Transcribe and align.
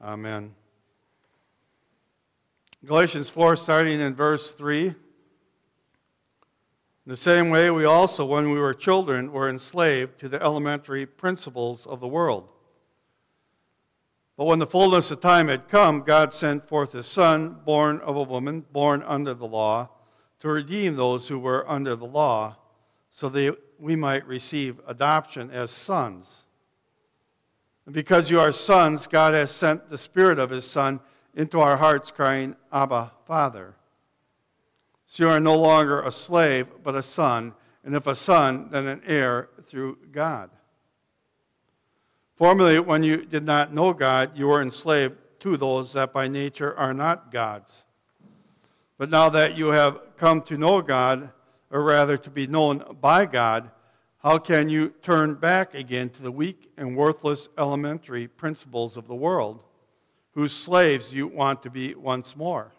Amen. 0.00 0.54
Galatians 2.84 3.30
4, 3.30 3.56
starting 3.56 4.00
in 4.00 4.14
verse 4.14 4.52
3. 4.52 4.88
In 4.88 4.94
the 7.06 7.16
same 7.16 7.50
way, 7.50 7.70
we 7.70 7.84
also, 7.84 8.24
when 8.26 8.50
we 8.50 8.58
were 8.58 8.74
children, 8.74 9.32
were 9.32 9.48
enslaved 9.48 10.18
to 10.20 10.28
the 10.28 10.42
elementary 10.42 11.06
principles 11.06 11.86
of 11.86 12.00
the 12.00 12.08
world. 12.08 12.48
But 14.36 14.44
when 14.44 14.58
the 14.58 14.66
fullness 14.66 15.10
of 15.10 15.20
time 15.20 15.48
had 15.48 15.68
come, 15.68 16.02
God 16.02 16.32
sent 16.32 16.68
forth 16.68 16.92
his 16.92 17.06
Son, 17.06 17.60
born 17.64 18.00
of 18.00 18.16
a 18.16 18.22
woman, 18.22 18.66
born 18.72 19.02
under 19.06 19.32
the 19.32 19.46
law, 19.46 19.88
to 20.40 20.48
redeem 20.48 20.96
those 20.96 21.28
who 21.28 21.38
were 21.38 21.68
under 21.70 21.96
the 21.96 22.06
law, 22.06 22.56
so 23.08 23.28
that 23.30 23.56
we 23.78 23.96
might 23.96 24.26
receive 24.26 24.80
adoption 24.86 25.50
as 25.50 25.70
sons. 25.70 26.45
Because 27.90 28.30
you 28.30 28.40
are 28.40 28.52
sons, 28.52 29.06
God 29.06 29.34
has 29.34 29.50
sent 29.50 29.90
the 29.90 29.98
Spirit 29.98 30.38
of 30.38 30.50
his 30.50 30.68
Son 30.68 31.00
into 31.34 31.60
our 31.60 31.76
hearts, 31.76 32.10
crying, 32.10 32.56
Abba, 32.72 33.12
Father. 33.26 33.76
So 35.06 35.24
you 35.24 35.30
are 35.30 35.40
no 35.40 35.56
longer 35.56 36.00
a 36.00 36.10
slave, 36.10 36.68
but 36.82 36.96
a 36.96 37.02
son, 37.02 37.54
and 37.84 37.94
if 37.94 38.06
a 38.08 38.16
son, 38.16 38.68
then 38.70 38.86
an 38.86 39.02
heir 39.06 39.48
through 39.66 39.98
God. 40.10 40.50
Formerly, 42.34 42.80
when 42.80 43.02
you 43.02 43.24
did 43.24 43.44
not 43.44 43.72
know 43.72 43.92
God, 43.92 44.36
you 44.36 44.48
were 44.48 44.60
enslaved 44.60 45.14
to 45.40 45.56
those 45.56 45.92
that 45.92 46.12
by 46.12 46.26
nature 46.26 46.76
are 46.76 46.92
not 46.92 47.30
God's. 47.30 47.84
But 48.98 49.10
now 49.10 49.28
that 49.28 49.56
you 49.56 49.68
have 49.68 50.00
come 50.16 50.42
to 50.42 50.58
know 50.58 50.82
God, 50.82 51.30
or 51.70 51.82
rather 51.82 52.16
to 52.16 52.30
be 52.30 52.46
known 52.46 52.96
by 53.00 53.26
God, 53.26 53.70
how 54.26 54.38
can 54.38 54.68
you 54.68 54.88
turn 55.02 55.34
back 55.34 55.72
again 55.72 56.10
to 56.10 56.20
the 56.20 56.32
weak 56.32 56.72
and 56.76 56.96
worthless 56.96 57.46
elementary 57.56 58.26
principles 58.26 58.96
of 58.96 59.06
the 59.06 59.14
world, 59.14 59.62
whose 60.32 60.52
slaves 60.52 61.14
you 61.14 61.28
want 61.28 61.62
to 61.62 61.70
be 61.70 61.94
once 61.94 62.34
more? 62.34 62.72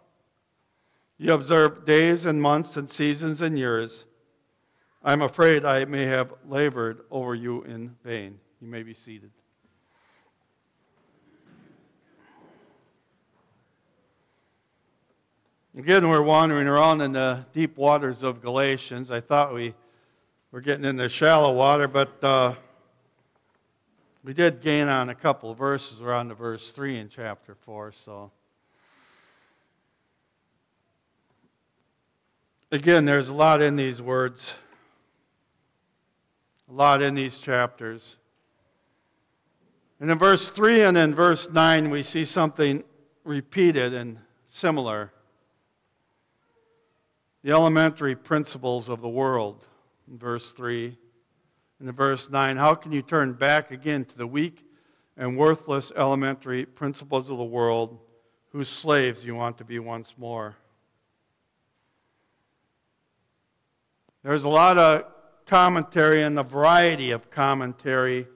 You 1.18 1.32
observe 1.32 1.86
days 1.86 2.26
and 2.26 2.42
months 2.42 2.76
and 2.76 2.90
seasons 2.90 3.42
and 3.42 3.58
years. 3.58 4.08
I'm 5.02 5.22
afraid 5.22 5.64
I 5.64 5.86
may 5.86 6.04
have 6.04 6.34
labored 6.46 7.04
over 7.10 7.34
you 7.34 7.64
in 7.64 7.96
vain. 8.04 8.40
You 8.60 8.68
may 8.68 8.84
be 8.84 8.94
seated. 8.94 9.32
Again, 15.78 16.10
we're 16.10 16.22
wandering 16.22 16.68
around 16.68 17.00
in 17.00 17.14
the 17.14 17.46
deep 17.54 17.78
waters 17.78 18.22
of 18.22 18.42
Galatians. 18.42 19.12
I 19.12 19.22
thought 19.22 19.54
we 19.54 19.76
were 20.58 20.62
getting 20.62 20.86
into 20.86 21.08
shallow 21.08 21.54
water, 21.54 21.88
but 21.88 22.24
uh, 22.24 22.56
we 24.24 24.34
did 24.34 24.60
gain 24.60 24.88
on 24.88 25.08
a 25.10 25.14
couple 25.14 25.54
verses. 25.54 26.02
We're 26.02 26.12
on 26.12 26.30
to 26.30 26.34
verse 26.34 26.72
3 26.72 26.98
in 26.98 27.10
chapter 27.10 27.54
4, 27.54 27.92
so. 27.92 28.32
Again, 32.72 33.06
there's 33.06 33.30
a 33.30 33.36
lot 33.36 33.62
in 33.62 33.76
these 33.76 34.02
words, 34.02 34.56
a 36.68 36.74
lot 36.74 37.04
in 37.04 37.14
these 37.14 37.38
chapters. 37.38 38.18
And 40.00 40.10
in 40.10 40.18
verse 40.18 40.50
3 40.50 40.82
and 40.82 40.98
in 40.98 41.14
verse 41.14 41.48
9, 41.52 41.92
we 41.92 42.02
see 42.02 42.26
something 42.26 42.84
repeated 43.24 43.94
and 43.94 44.18
similar 44.48 45.12
the 47.44 47.52
elementary 47.52 48.16
principles 48.16 48.90
of 48.90 49.02
the 49.02 49.08
world, 49.08 49.64
in 50.10 50.18
verse 50.18 50.52
3. 50.52 50.98
And 51.80 51.90
in 51.90 51.96
verse 51.96 52.30
9, 52.30 52.58
how 52.58 52.76
can 52.76 52.92
you 52.92 53.02
turn 53.02 53.34
back 53.34 53.72
again 53.72 54.06
to 54.06 54.18
the 54.18 54.28
weak 54.28 54.66
and 55.16 55.38
worthless 55.38 55.92
elementary 55.96 56.66
principles 56.66 57.30
of 57.30 57.38
the 57.38 57.44
world, 57.44 58.00
whose 58.52 58.70
slaves 58.70 59.24
you 59.24 59.36
want 59.36 59.58
to 59.60 59.64
be 59.64 59.80
once 59.80 60.16
more? 60.18 60.56
There's 64.24 64.44
a 64.44 64.50
lot 64.50 64.78
of 64.78 65.06
commentary 65.46 66.22
and 66.22 66.38
a 66.38 66.44
variety 66.44 67.12
of 67.12 67.30
commentary 67.32 68.28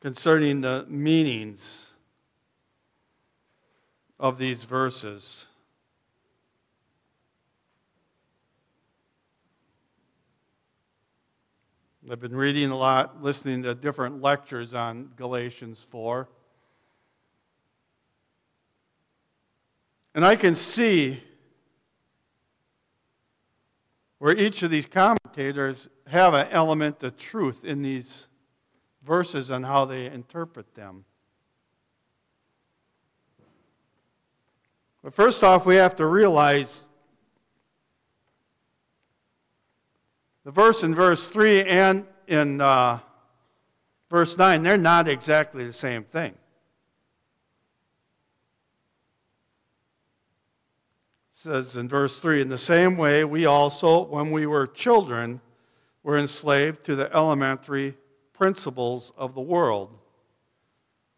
concerning 0.00 0.60
the 0.60 0.86
meanings 0.88 1.88
of 4.20 4.38
these 4.38 4.62
verses. 4.62 5.47
I've 12.10 12.20
been 12.20 12.34
reading 12.34 12.70
a 12.70 12.76
lot, 12.76 13.22
listening 13.22 13.64
to 13.64 13.74
different 13.74 14.22
lectures 14.22 14.72
on 14.72 15.10
Galatians 15.16 15.86
4. 15.90 16.26
And 20.14 20.24
I 20.24 20.34
can 20.34 20.54
see 20.54 21.22
where 24.18 24.34
each 24.34 24.62
of 24.62 24.70
these 24.70 24.86
commentators 24.86 25.90
have 26.06 26.32
an 26.32 26.48
element 26.50 27.02
of 27.02 27.18
truth 27.18 27.62
in 27.62 27.82
these 27.82 28.26
verses 29.04 29.50
and 29.50 29.66
how 29.66 29.84
they 29.84 30.06
interpret 30.06 30.74
them. 30.74 31.04
But 35.02 35.12
first 35.12 35.44
off, 35.44 35.66
we 35.66 35.76
have 35.76 35.94
to 35.96 36.06
realize 36.06 36.87
The 40.48 40.52
verse 40.52 40.82
in 40.82 40.94
verse 40.94 41.28
3 41.28 41.64
and 41.64 42.06
in 42.26 42.62
uh, 42.62 43.00
verse 44.08 44.38
9, 44.38 44.62
they're 44.62 44.78
not 44.78 45.06
exactly 45.06 45.66
the 45.66 45.74
same 45.74 46.04
thing. 46.04 46.30
It 46.30 46.38
says 51.32 51.76
in 51.76 51.86
verse 51.86 52.18
3 52.18 52.40
In 52.40 52.48
the 52.48 52.56
same 52.56 52.96
way, 52.96 53.26
we 53.26 53.44
also, 53.44 54.06
when 54.06 54.30
we 54.30 54.46
were 54.46 54.66
children, 54.66 55.42
were 56.02 56.16
enslaved 56.16 56.82
to 56.86 56.96
the 56.96 57.14
elementary 57.14 57.98
principles 58.32 59.12
of 59.18 59.34
the 59.34 59.42
world. 59.42 59.98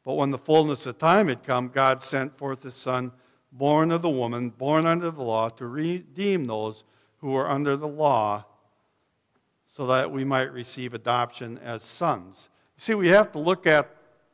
But 0.04 0.14
when 0.14 0.32
the 0.32 0.38
fullness 0.38 0.86
of 0.86 0.98
time 0.98 1.28
had 1.28 1.44
come, 1.44 1.68
God 1.68 2.02
sent 2.02 2.36
forth 2.36 2.64
his 2.64 2.74
Son, 2.74 3.12
born 3.52 3.92
of 3.92 4.02
the 4.02 4.10
woman, 4.10 4.50
born 4.50 4.86
under 4.86 5.12
the 5.12 5.22
law, 5.22 5.50
to 5.50 5.68
redeem 5.68 6.46
those 6.46 6.82
who 7.18 7.30
were 7.30 7.48
under 7.48 7.76
the 7.76 7.86
law 7.86 8.46
so 9.80 9.86
that 9.86 10.12
we 10.12 10.24
might 10.24 10.52
receive 10.52 10.92
adoption 10.92 11.56
as 11.64 11.82
sons. 11.82 12.50
See, 12.76 12.92
we 12.92 13.08
have 13.08 13.32
to 13.32 13.38
look 13.38 13.66
at 13.66 13.88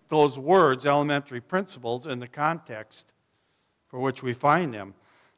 those 0.09 0.41
words, 0.41 0.85
elementary 0.85 1.41
principles, 1.41 2.05
in 2.05 2.19
the 2.19 2.27
context 2.27 3.07
for 3.87 4.01
which 4.01 4.25
we 4.25 4.33
find 4.33 4.75
them. 4.75 4.95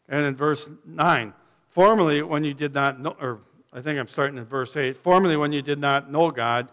And 0.08 0.24
in 0.24 0.34
verse 0.34 0.66
9, 0.86 1.34
formerly 1.68 2.22
when 2.22 2.42
you 2.42 2.54
did 2.54 2.72
not 2.72 2.98
know, 2.98 3.16
or 3.20 3.40
I 3.70 3.82
think 3.82 4.00
I'm 4.00 4.08
starting 4.08 4.38
in 4.38 4.46
verse 4.46 4.74
8, 4.74 4.96
formerly 4.96 5.36
when 5.36 5.52
you 5.52 5.60
did 5.60 5.78
not 5.78 6.10
know 6.10 6.30
God, 6.30 6.72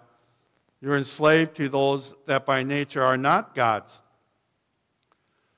you 0.80 0.88
were 0.88 0.98
enslaved 0.98 1.58
to 1.58 1.68
those 1.68 2.16
that 2.28 2.46
by 2.46 2.64
nature 2.64 3.04
are 3.04 3.18
not 3.18 3.54
God's. 3.54 4.02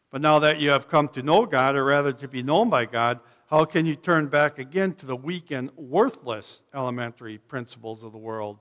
But 0.09 0.21
now 0.21 0.39
that 0.39 0.59
you 0.59 0.71
have 0.71 0.87
come 0.87 1.09
to 1.09 1.21
know 1.21 1.45
God, 1.45 1.75
or 1.75 1.83
rather 1.83 2.11
to 2.11 2.27
be 2.27 2.41
known 2.41 2.71
by 2.71 2.85
God, 2.85 3.19
how 3.47 3.63
can 3.63 3.85
you 3.85 3.95
turn 3.95 4.27
back 4.27 4.59
again 4.59 4.93
to 4.95 5.05
the 5.05 5.15
weak 5.15 5.51
and 5.51 5.71
worthless 5.77 6.63
elementary 6.73 7.37
principles 7.37 8.03
of 8.03 8.11
the 8.11 8.17
world, 8.17 8.59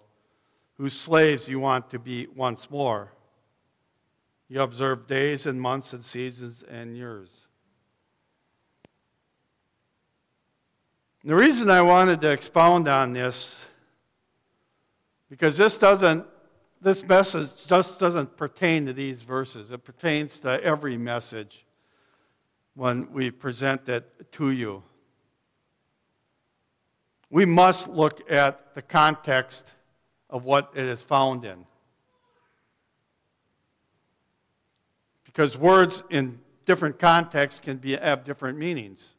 whose 0.76 0.94
slaves 0.94 1.48
you 1.48 1.58
want 1.58 1.90
to 1.90 1.98
be 1.98 2.28
once 2.34 2.70
more? 2.70 3.12
You 4.48 4.60
observe 4.60 5.08
days 5.08 5.44
and 5.44 5.60
months 5.60 5.92
and 5.92 6.04
seasons 6.04 6.62
and 6.62 6.96
years. 6.96 7.48
the 11.24 11.34
reason 11.34 11.68
I 11.68 11.82
wanted 11.82 12.20
to 12.20 12.30
expound 12.30 12.86
on 12.86 13.12
this, 13.12 13.60
because 15.28 15.56
this 15.56 15.76
doesn't, 15.76 16.24
this 16.80 17.02
message 17.02 17.66
just 17.66 17.98
doesn't 17.98 18.36
pertain 18.36 18.86
to 18.86 18.92
these 18.92 19.22
verses. 19.22 19.72
It 19.72 19.82
pertains 19.82 20.38
to 20.40 20.62
every 20.62 20.96
message 20.96 21.65
when 22.76 23.10
we 23.10 23.30
present 23.30 23.88
it 23.88 24.30
to 24.32 24.50
you. 24.52 24.82
We 27.30 27.44
must 27.44 27.88
look 27.88 28.30
at 28.30 28.74
the 28.74 28.82
context 28.82 29.66
of 30.30 30.44
what 30.44 30.70
it 30.76 30.84
is 30.84 31.02
found 31.02 31.44
in. 31.44 31.64
Because 35.24 35.58
words 35.58 36.04
in 36.10 36.38
different 36.66 36.98
contexts 36.98 37.58
can 37.58 37.78
be, 37.78 37.96
have 37.96 38.24
different 38.24 38.58
meanings. 38.58 39.14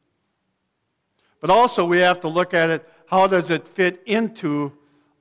But 1.42 1.50
also, 1.50 1.86
we 1.86 2.00
have 2.00 2.22
to 2.22 2.28
look 2.28 2.54
at 2.54 2.70
it 2.70 2.88
how 3.08 3.26
does 3.26 3.50
it 3.50 3.68
fit 3.68 4.04
into 4.06 4.74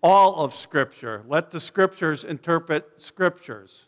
all 0.03 0.37
of 0.45 0.55
Scripture? 0.55 1.23
Let 1.29 1.53
the 1.53 1.61
Scriptures 1.61 2.25
interpret 2.25 3.01
Scriptures. 3.01 3.87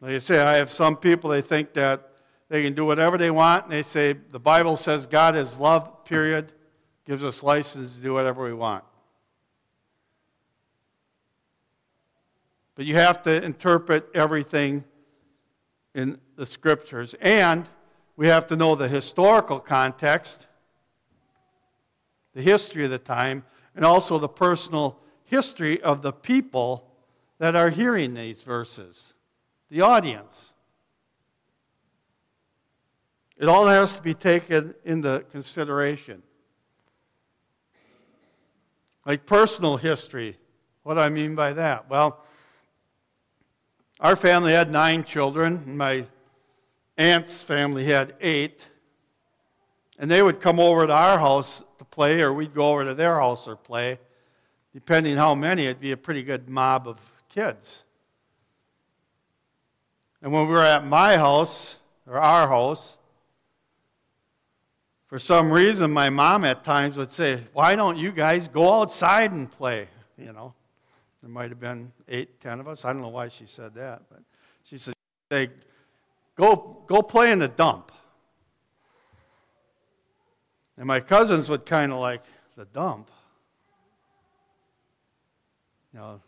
Like 0.00 0.12
I 0.12 0.18
say, 0.18 0.40
I 0.40 0.56
have 0.56 0.70
some 0.70 0.96
people, 0.96 1.30
they 1.30 1.40
think 1.40 1.72
that 1.74 2.10
they 2.48 2.62
can 2.62 2.74
do 2.74 2.84
whatever 2.84 3.16
they 3.16 3.30
want, 3.30 3.64
and 3.64 3.72
they 3.72 3.82
say 3.82 4.12
the 4.12 4.40
Bible 4.40 4.76
says 4.76 5.06
God 5.06 5.34
is 5.34 5.58
love, 5.58 6.04
period, 6.04 6.52
gives 7.06 7.24
us 7.24 7.42
license 7.42 7.96
to 7.96 8.00
do 8.00 8.14
whatever 8.14 8.44
we 8.44 8.52
want. 8.52 8.84
But 12.74 12.86
you 12.86 12.94
have 12.96 13.22
to 13.22 13.42
interpret 13.42 14.08
everything 14.14 14.84
in 15.94 16.18
the 16.36 16.44
scriptures. 16.44 17.14
And 17.20 17.68
we 18.16 18.28
have 18.28 18.46
to 18.48 18.56
know 18.56 18.74
the 18.74 18.88
historical 18.88 19.60
context, 19.60 20.46
the 22.34 22.42
history 22.42 22.84
of 22.84 22.90
the 22.90 22.98
time, 22.98 23.44
and 23.76 23.84
also 23.84 24.18
the 24.18 24.28
personal 24.28 24.98
history 25.24 25.80
of 25.82 26.02
the 26.02 26.12
people 26.12 26.90
that 27.38 27.56
are 27.56 27.70
hearing 27.70 28.14
these 28.14 28.42
verses, 28.42 29.14
the 29.70 29.80
audience. 29.80 30.50
It 33.36 33.48
all 33.48 33.66
has 33.66 33.96
to 33.96 34.02
be 34.02 34.14
taken 34.14 34.74
into 34.84 35.24
consideration. 35.32 36.22
Like 39.04 39.26
personal 39.26 39.76
history. 39.76 40.38
What 40.82 40.94
do 40.94 41.00
I 41.00 41.08
mean 41.08 41.34
by 41.34 41.52
that? 41.54 41.90
Well, 41.90 42.24
our 44.00 44.16
family 44.16 44.52
had 44.52 44.70
nine 44.70 45.04
children. 45.04 45.76
My 45.76 46.06
aunt's 46.96 47.42
family 47.42 47.84
had 47.84 48.14
eight. 48.20 48.66
And 49.98 50.10
they 50.10 50.22
would 50.22 50.40
come 50.40 50.58
over 50.58 50.86
to 50.86 50.92
our 50.92 51.18
house 51.18 51.62
to 51.78 51.84
play, 51.84 52.20
or 52.20 52.32
we'd 52.32 52.54
go 52.54 52.70
over 52.70 52.84
to 52.84 52.94
their 52.94 53.20
house 53.20 53.46
or 53.46 53.56
play. 53.56 53.98
Depending 54.72 55.16
how 55.16 55.34
many, 55.34 55.66
it'd 55.66 55.80
be 55.80 55.92
a 55.92 55.96
pretty 55.96 56.22
good 56.22 56.48
mob 56.48 56.88
of 56.88 56.98
kids. 57.28 57.83
And 60.24 60.32
when 60.32 60.48
we 60.48 60.54
were 60.54 60.64
at 60.64 60.86
my 60.86 61.18
house, 61.18 61.76
or 62.06 62.18
our 62.18 62.48
house, 62.48 62.96
for 65.06 65.18
some 65.18 65.50
reason, 65.50 65.90
my 65.90 66.08
mom 66.08 66.46
at 66.46 66.64
times 66.64 66.96
would 66.96 67.10
say, 67.10 67.42
Why 67.52 67.74
don't 67.74 67.98
you 67.98 68.10
guys 68.10 68.48
go 68.48 68.80
outside 68.80 69.32
and 69.32 69.52
play? 69.52 69.86
You 70.16 70.32
know, 70.32 70.54
there 71.20 71.28
might 71.30 71.50
have 71.50 71.60
been 71.60 71.92
eight, 72.08 72.40
ten 72.40 72.58
of 72.58 72.66
us. 72.66 72.86
I 72.86 72.94
don't 72.94 73.02
know 73.02 73.08
why 73.08 73.28
she 73.28 73.44
said 73.44 73.74
that, 73.74 74.04
but 74.10 74.22
she 74.62 74.78
said, 74.78 74.94
go, 76.36 76.82
go 76.86 77.02
play 77.02 77.30
in 77.30 77.38
the 77.38 77.48
dump. 77.48 77.92
And 80.78 80.86
my 80.86 81.00
cousins 81.00 81.50
would 81.50 81.66
kind 81.66 81.92
of 81.92 81.98
like, 81.98 82.22
The 82.56 82.64
dump? 82.64 83.10
You 85.92 85.98
know, 85.98 86.20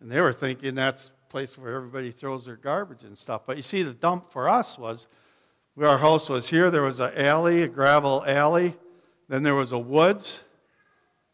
and 0.00 0.10
they 0.10 0.20
were 0.20 0.32
thinking 0.32 0.74
that's 0.74 1.12
place 1.28 1.58
where 1.58 1.74
everybody 1.74 2.10
throws 2.10 2.44
their 2.44 2.56
garbage 2.56 3.02
and 3.02 3.16
stuff. 3.16 3.42
But 3.46 3.56
you 3.56 3.62
see, 3.62 3.82
the 3.82 3.94
dump 3.94 4.30
for 4.30 4.48
us 4.48 4.78
was 4.78 5.06
where 5.74 5.88
our 5.88 5.98
house 5.98 6.28
was 6.28 6.48
here, 6.48 6.70
there 6.70 6.82
was 6.82 7.00
an 7.00 7.12
alley, 7.16 7.62
a 7.62 7.68
gravel 7.68 8.24
alley. 8.26 8.74
Then 9.28 9.42
there 9.42 9.54
was 9.54 9.72
a 9.72 9.78
woods. 9.78 10.40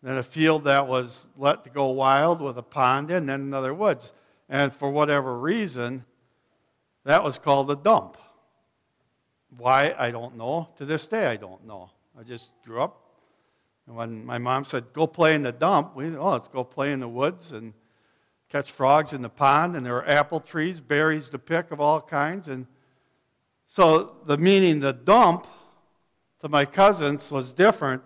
Then 0.03 0.17
a 0.17 0.23
field 0.23 0.65
that 0.65 0.89
was 0.89 1.29
let 1.37 1.63
to 1.65 1.71
go 1.71 1.91
wild 1.91 2.41
with 2.41 2.59
a 2.59 2.63
pond 2.63 3.11
in, 3.11 3.27
then 3.27 3.41
another 3.41 3.73
woods. 3.73 4.13
And 4.49 4.73
for 4.73 4.91
whatever 4.91 5.39
reason, 5.39 6.05
that 7.05 7.23
was 7.23 7.39
called 7.39 7.71
a 7.71 7.77
dump. 7.77 8.17
Why, 9.57 9.95
I 9.97 10.11
don't 10.11 10.37
know. 10.37 10.69
To 10.79 10.85
this 10.85 11.07
day, 11.07 11.27
I 11.27 11.37
don't 11.37 11.65
know. 11.67 11.91
I 12.19 12.25
just 12.25 12.53
grew 12.65 12.81
up. 12.81 12.99
And 13.87 13.95
when 13.95 14.25
my 14.25 14.39
mom 14.39 14.65
said, 14.65 14.93
go 14.93 15.07
play 15.07 15.35
in 15.35 15.43
the 15.43 15.53
dump, 15.53 15.95
we, 15.95 16.17
oh, 16.17 16.31
let's 16.31 16.49
go 16.49 16.65
play 16.65 16.93
in 16.93 17.01
the 17.01 17.09
woods 17.09 17.53
and 17.53 17.73
catch 18.53 18.71
frogs 18.71 19.15
in 19.15 19.23
the 19.23 19.31
pond. 19.31 19.75
And 19.75 19.85
there 19.87 19.95
were 19.95 20.09
apple 20.09 20.39
trees, 20.39 20.81
berries 20.81 21.31
to 21.31 21.39
pick 21.39 21.71
of 21.71 21.81
all 21.81 22.03
kinds. 22.03 22.49
And 22.49 22.67
so 23.67 24.17
the 24.27 24.37
meaning, 24.37 24.81
the 24.81 24.93
dump, 24.93 25.47
to 26.41 26.49
my 26.49 26.67
cousins 26.67 27.31
was 27.31 27.55
different 27.55 28.03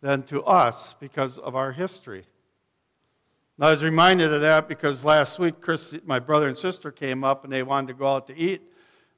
than 0.00 0.22
to 0.24 0.44
us 0.44 0.94
because 1.00 1.38
of 1.38 1.56
our 1.56 1.72
history. 1.72 2.24
And 3.56 3.66
I 3.66 3.70
was 3.72 3.82
reminded 3.82 4.32
of 4.32 4.42
that 4.42 4.68
because 4.68 5.04
last 5.04 5.40
week, 5.40 5.60
Chris, 5.60 5.92
my 6.04 6.20
brother 6.20 6.46
and 6.46 6.56
sister 6.56 6.92
came 6.92 7.24
up 7.24 7.42
and 7.42 7.52
they 7.52 7.64
wanted 7.64 7.88
to 7.88 7.94
go 7.94 8.06
out 8.06 8.28
to 8.28 8.36
eat. 8.36 8.62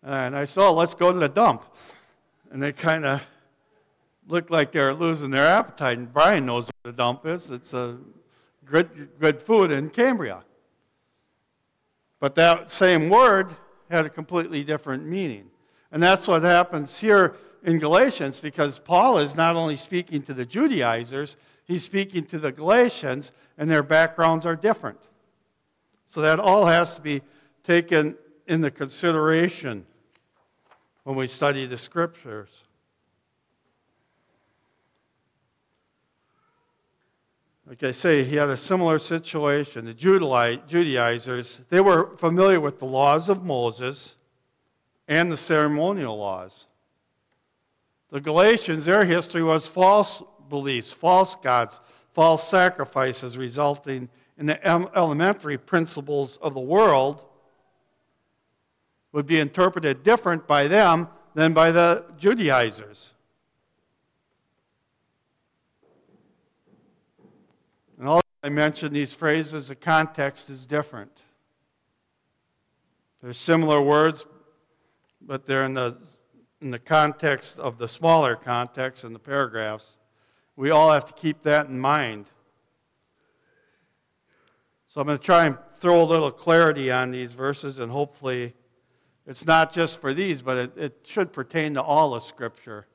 And 0.03 0.35
I 0.35 0.47
said, 0.47 0.63
oh, 0.63 0.73
let's 0.73 0.95
go 0.95 1.13
to 1.13 1.19
the 1.19 1.29
dump. 1.29 1.65
And 2.51 2.63
they 2.63 2.73
kind 2.73 3.05
of 3.05 3.21
looked 4.27 4.51
like 4.51 4.73
they 4.73 4.81
were 4.81 4.95
losing 4.95 5.31
their 5.31 5.47
appetite. 5.47 5.99
And 5.99 6.11
Brian 6.11 6.47
knows 6.47 6.67
what 6.67 6.75
the 6.85 6.93
dump 6.93 7.27
is. 7.27 7.51
It's 7.51 7.75
a 7.75 7.99
good, 8.71 9.11
good 9.19 9.41
food 9.41 9.71
in 9.71 9.91
Cambria. 9.91 10.45
But 12.21 12.35
that 12.37 12.71
same 12.71 13.09
word 13.09 13.51
had 13.91 14.07
a 14.07 14.11
completely 14.11 14.63
different 14.63 15.07
meaning. 15.07 15.51
And 15.91 16.03
that's 16.03 16.29
what 16.29 16.43
happens 16.43 17.01
here 17.01 17.35
in 17.65 17.79
Galatians 17.79 18.39
because 18.39 18.79
Paul 18.79 19.19
is 19.19 19.35
not 19.35 19.57
only 19.57 19.77
speaking 19.77 20.23
to 20.23 20.35
the 20.35 20.47
Judaizers, 20.47 21.37
he's 21.65 21.83
speaking 21.83 22.25
to 22.27 22.39
the 22.39 22.53
Galatians, 22.53 23.33
and 23.59 23.71
their 23.71 23.83
backgrounds 23.83 24.47
are 24.47 24.57
different. 24.57 25.01
So 26.07 26.21
that 26.21 26.39
all 26.39 26.67
has 26.67 26.95
to 26.95 27.01
be 27.01 27.23
taken 27.65 28.17
into 28.47 28.71
consideration 28.71 29.87
when 31.05 31.17
we 31.17 31.27
study 31.27 31.67
the 31.67 31.79
scriptures. 31.79 32.65
Like 37.71 37.85
I 37.85 37.93
say, 37.93 38.25
he 38.25 38.35
had 38.35 38.51
a 38.51 38.57
similar 38.57 38.99
situation. 38.99 39.85
The 39.85 39.95
Judaizers, 39.95 41.61
they 41.69 41.81
were 41.81 42.17
familiar 42.17 42.59
with 42.59 42.81
the 42.81 42.85
laws 42.85 43.29
of 43.29 43.45
Moses 43.45 44.17
and 45.07 45.31
the 45.31 45.37
ceremonial 45.37 46.19
laws. 46.19 46.67
The 48.11 48.21
Galatians, 48.21 48.87
their 48.87 49.05
history 49.05 49.45
was 49.45 49.69
false 49.69 50.21
beliefs, 50.49 50.91
false 50.91 51.37
gods, 51.37 51.79
false 52.13 52.49
sacrifices, 52.49 53.39
resulting 53.39 54.09
in 54.37 54.47
the 54.47 54.67
elementary 54.67 55.57
principles 55.57 56.39
of 56.43 56.55
the 56.55 56.61
world 56.61 57.25
would 59.13 59.27
be 59.27 59.39
interpreted 59.39 60.03
different 60.03 60.49
by 60.49 60.67
them 60.67 61.07
than 61.35 61.53
by 61.53 61.71
the 61.71 62.05
Judaizers. 62.19 63.13
And 68.01 68.09
all 68.09 68.23
I 68.43 68.49
mentioned 68.49 68.97
these 68.97 69.13
phrases, 69.13 69.69
the 69.69 69.75
context 69.75 70.49
is 70.49 70.67
different. 70.67 71.13
There's 73.23 73.37
similar 73.37 73.83
words, 73.83 74.25
but 75.21 75.47
they're 75.47 75.65
in 75.65 75.75
the, 75.75 75.99
in 76.63 76.71
the 76.71 76.79
context 76.79 77.59
of 77.59 77.77
the 77.77 77.87
smaller 77.87 78.37
context 78.37 79.05
in 79.05 79.13
the 79.13 79.19
paragraphs. 79.19 79.99
We 80.57 80.71
all 80.71 80.91
have 80.91 81.05
to 81.07 81.13
keep 81.13 81.43
that 81.43 81.67
in 81.67 81.79
mind. 81.79 82.27
So 84.87 85.01
I'm 85.01 85.07
going 85.07 85.19
to 85.19 85.25
try 85.25 85.47
and 85.47 85.59
throw 85.77 86.03
a 86.03 86.05
little 86.05 86.31
clarity 86.31 86.91
on 86.91 87.11
these 87.11 87.33
verses, 87.33 87.79
and 87.79 87.93
hopefully 87.93 88.55
it's 89.27 89.47
not 89.47 89.73
just 89.73 90.01
for 90.01 90.15
these, 90.15 90.41
but 90.41 90.57
it, 90.57 90.79
it 90.79 91.01
should 91.05 91.33
pertain 91.33 91.75
to 91.75 91.83
all 91.83 92.15
of 92.15 92.23
Scripture. 92.23 92.87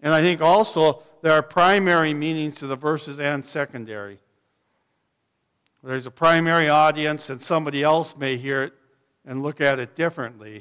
And 0.00 0.14
I 0.14 0.20
think 0.20 0.40
also 0.40 1.02
there 1.22 1.32
are 1.32 1.42
primary 1.42 2.14
meanings 2.14 2.56
to 2.56 2.66
the 2.66 2.76
verses 2.76 3.18
and 3.18 3.44
secondary. 3.44 4.18
There's 5.82 6.06
a 6.06 6.10
primary 6.10 6.68
audience, 6.68 7.30
and 7.30 7.40
somebody 7.40 7.82
else 7.82 8.16
may 8.16 8.36
hear 8.36 8.62
it 8.62 8.74
and 9.24 9.42
look 9.42 9.60
at 9.60 9.78
it 9.78 9.94
differently. 9.94 10.56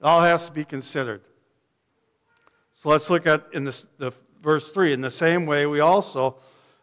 It 0.00 0.04
all 0.04 0.20
has 0.20 0.46
to 0.46 0.52
be 0.52 0.64
considered. 0.64 1.22
So 2.72 2.88
let's 2.88 3.10
look 3.10 3.26
at 3.26 3.46
in 3.52 3.64
this, 3.64 3.86
the 3.98 4.12
verse 4.42 4.70
3. 4.70 4.92
In 4.92 5.00
the 5.00 5.10
same 5.10 5.46
way, 5.46 5.66
we 5.66 5.80
also, 5.80 6.36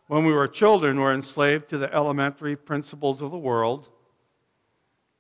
when 0.08 0.26
we 0.26 0.32
were 0.32 0.48
children, 0.48 1.00
were 1.00 1.14
enslaved 1.14 1.70
to 1.70 1.78
the 1.78 1.94
elementary 1.94 2.56
principles 2.56 3.22
of 3.22 3.32
the 3.32 3.38
world. 3.38 3.90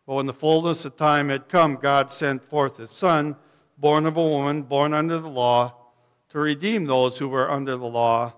But 0.05 0.15
when 0.15 0.25
the 0.25 0.33
fullness 0.33 0.85
of 0.85 0.95
time 0.95 1.29
had 1.29 1.49
come, 1.49 1.75
God 1.75 2.11
sent 2.11 2.43
forth 2.43 2.77
his 2.77 2.91
Son, 2.91 3.35
born 3.77 4.05
of 4.05 4.17
a 4.17 4.21
woman, 4.21 4.63
born 4.63 4.93
under 4.93 5.19
the 5.19 5.29
law, 5.29 5.87
to 6.29 6.39
redeem 6.39 6.86
those 6.86 7.19
who 7.19 7.27
were 7.27 7.50
under 7.50 7.77
the 7.77 7.88
law, 7.88 8.34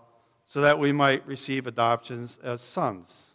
so 0.45 0.61
that 0.61 0.79
we 0.79 0.91
might 0.91 1.25
receive 1.27 1.67
adoptions 1.67 2.37
as 2.43 2.61
sons. 2.61 3.33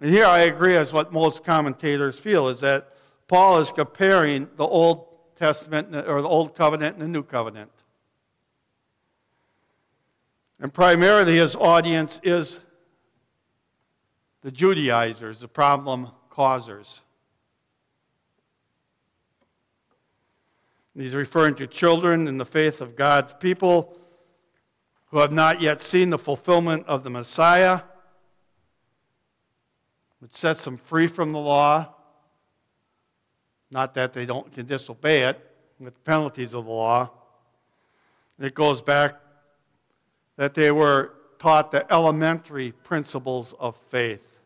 And 0.00 0.10
here 0.10 0.26
I 0.26 0.40
agree 0.40 0.76
as 0.76 0.92
what 0.92 1.12
most 1.12 1.44
commentators 1.44 2.18
feel 2.18 2.48
is 2.48 2.60
that 2.60 2.94
Paul 3.28 3.58
is 3.58 3.70
comparing 3.70 4.48
the 4.56 4.66
Old 4.66 5.06
Testament 5.36 5.94
or 5.94 6.20
the 6.20 6.28
Old 6.28 6.54
Covenant 6.54 6.96
and 6.96 7.02
the 7.02 7.08
New 7.08 7.22
Covenant. 7.22 7.70
And 10.58 10.72
primarily 10.72 11.36
his 11.36 11.56
audience 11.56 12.20
is 12.22 12.60
the 14.42 14.50
Judaizers, 14.50 15.40
the 15.40 15.48
problem 15.48 16.10
causers. 16.28 17.00
He's 20.96 21.14
referring 21.14 21.54
to 21.56 21.66
children 21.66 22.26
in 22.28 22.38
the 22.38 22.44
faith 22.44 22.80
of 22.80 22.96
God's 22.96 23.32
people 23.32 23.96
who 25.06 25.18
have 25.18 25.32
not 25.32 25.60
yet 25.60 25.80
seen 25.80 26.10
the 26.10 26.18
fulfillment 26.18 26.86
of 26.86 27.04
the 27.04 27.10
Messiah 27.10 27.80
which 30.20 30.32
sets 30.32 30.64
them 30.64 30.76
free 30.76 31.06
from 31.06 31.32
the 31.32 31.38
law. 31.38 31.94
Not 33.70 33.94
that 33.94 34.12
they 34.12 34.26
don't 34.26 34.52
can 34.52 34.66
disobey 34.66 35.22
it 35.22 35.38
with 35.78 35.94
the 35.94 36.00
penalties 36.00 36.54
of 36.54 36.66
the 36.66 36.70
law. 36.70 37.10
It 38.38 38.54
goes 38.54 38.80
back 38.80 39.20
that 40.36 40.54
they 40.54 40.70
were 40.70 41.14
taught 41.38 41.70
the 41.70 41.90
elementary 41.92 42.72
principles 42.72 43.54
of 43.58 43.76
faith. 43.88 44.38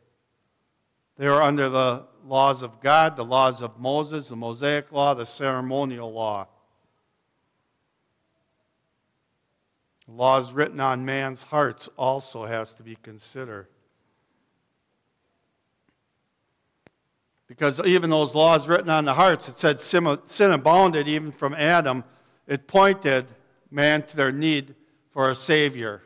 They 1.16 1.28
were 1.28 1.42
under 1.42 1.68
the 1.68 2.04
laws 2.26 2.62
of 2.62 2.80
God, 2.80 3.16
the 3.16 3.24
laws 3.24 3.62
of 3.62 3.78
Moses, 3.78 4.28
the 4.28 4.36
Mosaic 4.36 4.90
law, 4.92 5.14
the 5.14 5.26
ceremonial 5.26 6.12
law. 6.12 6.48
Laws 10.06 10.52
written 10.52 10.80
on 10.80 11.04
man's 11.04 11.44
hearts 11.44 11.88
also 11.96 12.44
has 12.44 12.74
to 12.74 12.82
be 12.82 12.96
considered. 12.96 13.68
Because 17.46 17.80
even 17.80 18.10
those 18.10 18.34
laws 18.34 18.68
written 18.68 18.90
on 18.90 19.04
the 19.04 19.14
hearts, 19.14 19.48
it 19.48 19.56
said 19.58 19.80
sin 19.80 20.50
abounded 20.50 21.08
even 21.08 21.30
from 21.30 21.54
Adam. 21.54 22.04
It 22.46 22.66
pointed 22.66 23.26
man 23.70 24.02
to 24.02 24.16
their 24.16 24.32
need 24.32 24.74
for 25.10 25.30
a 25.30 25.36
Savior. 25.36 26.02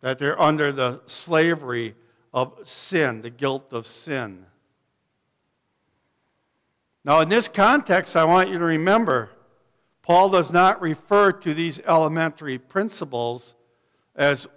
That 0.00 0.18
they're 0.18 0.40
under 0.40 0.72
the 0.72 1.02
slavery 1.06 1.94
of 2.32 2.58
sin, 2.64 3.22
the 3.22 3.30
guilt 3.30 3.72
of 3.72 3.86
sin. 3.86 4.46
Now, 7.04 7.20
in 7.20 7.28
this 7.28 7.48
context, 7.48 8.16
I 8.16 8.24
want 8.24 8.50
you 8.50 8.58
to 8.58 8.64
remember 8.64 9.30
Paul 10.02 10.30
does 10.30 10.52
not 10.52 10.80
refer 10.80 11.32
to 11.32 11.54
these 11.54 11.80
elementary 11.80 12.58
principles 12.58 13.54
as 14.14 14.48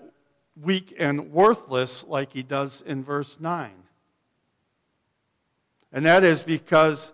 weak 0.62 0.94
and 0.98 1.32
worthless 1.32 2.04
like 2.08 2.34
he 2.34 2.44
does 2.44 2.82
in 2.86 3.04
verse 3.04 3.38
9. 3.40 3.72
And 5.92 6.06
that 6.06 6.24
is 6.24 6.42
because 6.42 7.14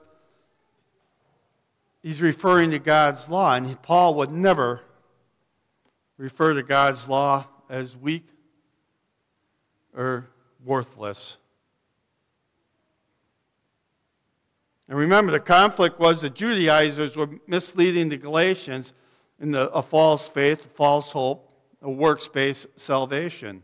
he's 2.02 2.22
referring 2.22 2.72
to 2.72 2.80
God's 2.80 3.30
law, 3.30 3.54
and 3.54 3.82
Paul 3.82 4.16
would 4.16 4.32
never 4.32 4.82
refer 6.18 6.54
to 6.54 6.64
God's 6.64 7.10
law 7.10 7.46
as 7.70 7.96
weak 7.96 8.26
or 9.96 10.28
worthless. 10.64 11.38
And 14.90 14.98
remember, 14.98 15.32
the 15.32 15.40
conflict 15.40 16.00
was 16.00 16.22
the 16.22 16.32
Judaizers 16.32 17.16
were 17.16 17.30
misleading 17.46 18.10
the 18.10 18.18
Galatians 18.18 18.96
in 19.40 19.52
the, 19.52 19.70
a 19.70 19.84
false 19.84 20.28
faith, 20.28 20.66
a 20.66 20.70
false 20.70 21.12
hope, 21.12 21.54
a 21.84 21.90
works 21.90 22.28
based 22.28 22.66
salvation. 22.76 23.64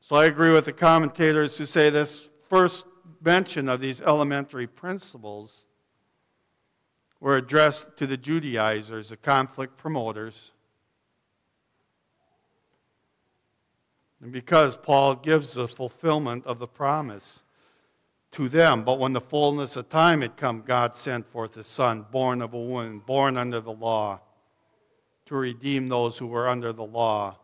So 0.00 0.16
I 0.16 0.26
agree 0.26 0.50
with 0.50 0.64
the 0.64 0.72
commentators 0.72 1.56
who 1.56 1.64
say 1.64 1.90
this 1.90 2.28
first 2.50 2.84
mention 3.24 3.68
of 3.68 3.80
these 3.80 4.00
elementary 4.00 4.66
principles 4.66 5.64
were 7.20 7.36
addressed 7.36 7.96
to 7.98 8.06
the 8.06 8.16
Judaizers, 8.16 9.10
the 9.10 9.16
conflict 9.16 9.76
promoters. 9.76 10.51
And 14.22 14.30
because 14.30 14.76
Paul 14.76 15.16
gives 15.16 15.52
the 15.52 15.66
fulfillment 15.66 16.46
of 16.46 16.60
the 16.60 16.68
promise 16.68 17.40
to 18.30 18.48
them, 18.48 18.84
but 18.84 19.00
when 19.00 19.12
the 19.12 19.20
fullness 19.20 19.74
of 19.74 19.88
time 19.88 20.22
had 20.22 20.36
come, 20.36 20.62
God 20.62 20.94
sent 20.94 21.26
forth 21.26 21.56
his 21.56 21.66
son, 21.66 22.06
born 22.12 22.40
of 22.40 22.54
a 22.54 22.58
woman, 22.58 23.00
born 23.00 23.36
under 23.36 23.60
the 23.60 23.72
law, 23.72 24.20
to 25.26 25.34
redeem 25.34 25.88
those 25.88 26.18
who 26.18 26.28
were 26.28 26.48
under 26.48 26.72
the 26.72 26.84
law, 26.84 27.36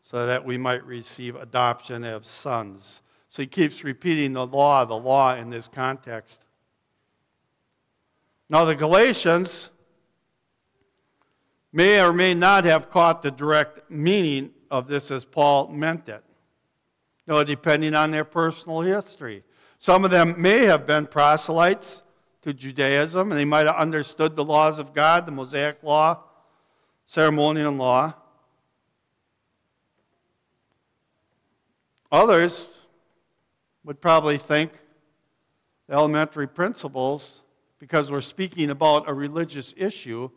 so 0.00 0.26
that 0.26 0.46
we 0.46 0.56
might 0.56 0.84
receive 0.84 1.36
adoption 1.36 2.04
as 2.04 2.26
sons. 2.26 3.02
So 3.28 3.42
he 3.42 3.46
keeps 3.46 3.84
repeating 3.84 4.32
the 4.32 4.46
law, 4.46 4.84
the 4.86 4.94
law 4.94 5.34
in 5.34 5.50
this 5.50 5.68
context. 5.68 6.42
Now, 8.48 8.64
the 8.64 8.74
Galatians 8.74 9.70
may 11.72 12.00
or 12.00 12.12
may 12.12 12.32
not 12.34 12.64
have 12.64 12.90
caught 12.90 13.22
the 13.22 13.30
direct 13.30 13.90
meaning 13.90 14.53
of 14.70 14.86
this 14.88 15.10
as 15.10 15.24
Paul 15.24 15.68
meant 15.68 16.08
it. 16.08 16.22
You 17.26 17.34
know, 17.34 17.44
depending 17.44 17.94
on 17.94 18.10
their 18.10 18.24
personal 18.24 18.80
history. 18.80 19.44
Some 19.78 20.04
of 20.04 20.10
them 20.10 20.34
may 20.38 20.64
have 20.64 20.86
been 20.86 21.06
proselytes 21.06 22.02
to 22.42 22.52
Judaism, 22.52 23.30
and 23.30 23.38
they 23.38 23.44
might 23.44 23.66
have 23.66 23.76
understood 23.76 24.36
the 24.36 24.44
laws 24.44 24.78
of 24.78 24.92
God, 24.92 25.26
the 25.26 25.32
Mosaic 25.32 25.82
law, 25.82 26.22
ceremonial 27.06 27.72
law. 27.72 28.14
Others 32.12 32.66
would 33.84 34.00
probably 34.00 34.38
think 34.38 34.72
the 35.88 35.94
elementary 35.94 36.46
principles, 36.46 37.40
because 37.78 38.10
we're 38.10 38.20
speaking 38.20 38.70
about 38.70 39.08
a 39.08 39.14
religious 39.14 39.74
issue, 39.76 40.30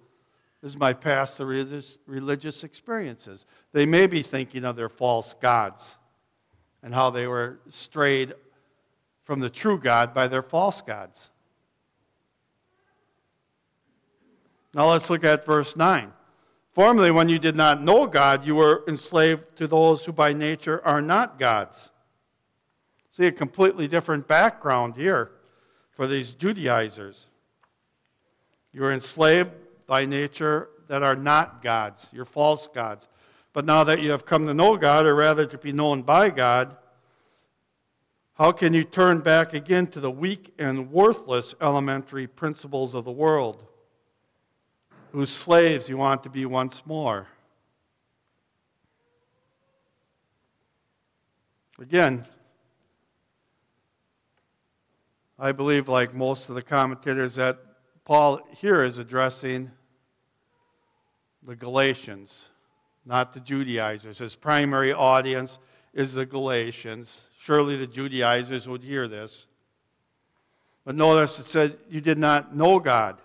is 0.64 0.76
my 0.76 0.94
past 0.94 1.40
religious, 1.40 1.98
religious 2.08 2.64
experiences. 2.64 3.46
They 3.74 3.86
may 3.86 4.08
be 4.08 4.24
thinking 4.24 4.66
of 4.66 4.76
their 4.76 4.90
false 4.90 5.34
gods 5.36 5.98
and 6.82 6.94
how 6.94 7.10
they 7.10 7.28
were 7.28 7.60
strayed 7.70 8.34
from 9.24 9.40
the 9.40 9.50
true 9.50 9.78
God 9.78 10.14
by 10.14 10.28
their 10.28 10.42
false 10.42 10.82
gods. 10.82 11.32
Now 14.74 14.90
let's 14.90 15.10
look 15.10 15.24
at 15.24 15.46
verse 15.46 15.76
9. 15.76 16.14
Formerly, 16.72 17.10
when 17.12 17.30
you 17.30 17.40
did 17.40 17.56
not 17.56 17.84
know 17.84 18.06
God, 18.06 18.46
you 18.46 18.56
were 18.56 18.84
enslaved 18.88 19.56
to 19.56 19.68
those 19.68 20.06
who 20.06 20.12
by 20.12 20.34
nature 20.34 20.86
are 20.86 21.02
not 21.02 21.40
gods. 21.40 21.92
See 23.12 23.26
a 23.26 23.32
completely 23.32 23.88
different 23.88 24.28
background 24.28 24.96
here 24.96 25.32
for 25.92 26.06
these 26.06 26.36
Judaizers. 26.36 27.30
You 28.72 28.82
were 28.82 28.94
enslaved 28.94 29.52
by 29.88 30.06
nature 30.06 30.70
that 30.88 31.02
are 31.02 31.16
not 31.16 31.64
gods, 31.64 32.10
your 32.14 32.26
false 32.26 32.68
gods. 32.68 33.08
But 33.54 33.66
now 33.66 33.84
that 33.86 34.02
you 34.02 34.12
have 34.12 34.26
come 34.26 34.46
to 34.46 34.54
know 34.54 34.78
God, 34.78 35.06
or 35.06 35.16
rather 35.16 35.46
to 35.48 35.58
be 35.58 35.72
known 35.72 36.04
by 36.04 36.30
God, 36.30 36.76
how 38.36 38.52
can 38.52 38.74
you 38.74 38.84
turn 38.84 39.22
back 39.22 39.56
again 39.56 39.88
to 39.88 40.00
the 40.00 40.12
weak 40.12 40.54
and 40.60 40.92
worthless 40.92 41.56
elementary 41.60 42.28
principles 42.28 42.94
of 42.94 43.04
the 43.04 43.12
world, 43.12 43.66
whose 45.12 45.32
slaves 45.32 45.90
you 45.90 45.98
want 45.98 46.22
to 46.24 46.30
be 46.30 46.46
once 46.46 46.86
more? 46.86 47.28
Again, 51.80 52.26
I 55.40 55.52
believe, 55.52 55.88
like 55.88 56.14
most 56.14 56.50
of 56.50 56.56
the 56.56 56.64
commentators, 56.64 57.36
that 57.36 57.60
Paul 58.06 58.40
here 58.56 58.84
is 58.84 58.98
addressing 58.98 59.72
the 61.48 61.56
Galatians, 61.56 62.50
not 63.06 63.34
the 63.34 63.40
Judaizers. 63.40 64.18
His 64.18 64.36
primary 64.36 64.92
audience 64.92 65.60
is 65.94 66.14
the 66.14 66.26
Galatians. 66.26 67.24
Surely 67.40 67.78
the 67.78 67.88
Judaizers 67.88 68.68
would 68.68 68.84
hear 68.84 69.08
this. 69.08 69.48
But 70.86 70.96
notice 70.96 71.40
it 71.40 71.46
said, 71.46 71.78
You 71.90 72.02
did 72.02 72.18
not 72.18 72.54
know 72.54 72.80
God. 72.80 73.22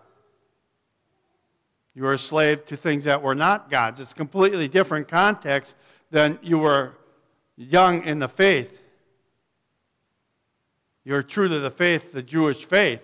You 1.94 2.04
were 2.04 2.12
a 2.12 2.18
slave 2.18 2.64
to 2.66 2.76
things 2.76 3.04
that 3.04 3.22
were 3.22 3.34
not 3.34 3.68
God's. 3.68 3.98
It's 3.98 4.14
completely 4.14 4.68
different 4.68 5.08
context 5.08 5.74
than 6.10 6.38
you 6.42 6.58
were 6.58 6.92
young 7.56 8.04
in 8.04 8.20
the 8.20 8.28
faith. 8.28 8.80
You're 11.04 11.24
true 11.24 11.48
to 11.48 11.58
the 11.58 11.70
faith, 11.70 12.12
the 12.12 12.22
Jewish 12.22 12.64
faith, 12.64 13.00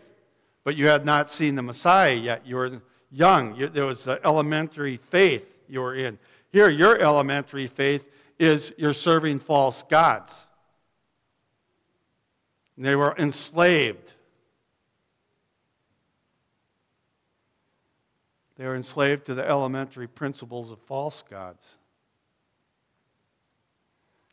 but 0.63 0.77
you 0.77 0.87
had 0.87 1.05
not 1.05 1.29
seen 1.29 1.57
the 1.57 1.63
Messiah 1.63 2.15
yet. 2.15 2.47
You 2.47 2.57
were 2.57 2.81
young. 3.11 3.71
There 3.73 3.85
was 3.85 4.05
the 4.05 4.21
elementary 4.25 4.97
faith 4.97 5.57
you 5.69 5.81
were 5.81 5.95
in. 5.95 6.19
Here, 6.51 6.69
your 6.69 6.99
elementary 6.99 7.67
faith 7.67 8.09
is 8.39 8.73
you're 8.79 8.93
serving 8.93 9.41
false 9.41 9.83
gods. 9.83 10.47
And 12.77 12.85
they 12.85 12.95
were 12.95 13.15
enslaved. 13.19 14.13
They 18.57 18.67
were 18.67 18.77
enslaved 18.77 19.27
to 19.27 19.35
the 19.35 19.47
elementary 19.47 20.09
principles 20.09 20.71
of 20.71 20.79
false 20.81 21.23
gods. 21.29 21.77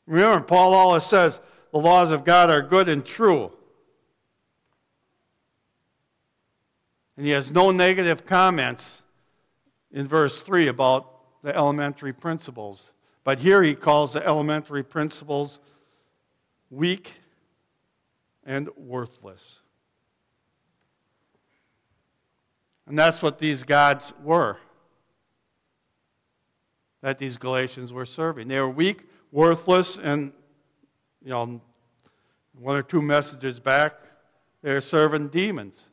Remember, 0.08 0.46
Paul 0.46 0.74
always 0.74 1.04
says 1.04 1.40
the 1.72 1.80
laws 1.80 2.12
of 2.12 2.24
God 2.24 2.50
are 2.50 2.62
good 2.62 2.90
and 2.90 3.04
true. 3.06 3.52
And 7.18 7.26
he 7.26 7.32
has 7.32 7.52
no 7.52 7.72
negative 7.72 8.26
comments 8.26 9.02
in 9.92 10.08
verse 10.08 10.42
3 10.42 10.68
about 10.68 11.42
the 11.44 11.56
elementary 11.56 12.14
principles. 12.14 12.92
But 13.24 13.40
here 13.40 13.64
he 13.64 13.76
calls 13.76 14.14
the 14.14 14.26
elementary 14.26 14.84
principles 14.84 15.60
weak 16.70 17.12
and 18.46 18.70
worthless. 18.76 19.60
And 22.88 23.00
that's 23.00 23.22
what 23.24 23.40
these 23.40 23.64
gods 23.64 24.14
were 24.24 24.58
that 27.02 27.20
these 27.20 27.38
Galatians 27.38 27.94
were 27.94 28.06
serving. 28.06 28.48
They 28.48 28.60
were 28.60 28.68
weak, 28.68 29.04
worthless, 29.32 30.00
and, 30.00 30.34
you 31.24 31.30
know, 31.30 31.62
one 32.58 32.76
or 32.76 32.82
two 32.82 33.02
messages 33.02 33.60
back, 33.60 33.94
they 34.64 34.74
were 34.74 34.82
serving 34.82 35.28
demons. 35.28 35.86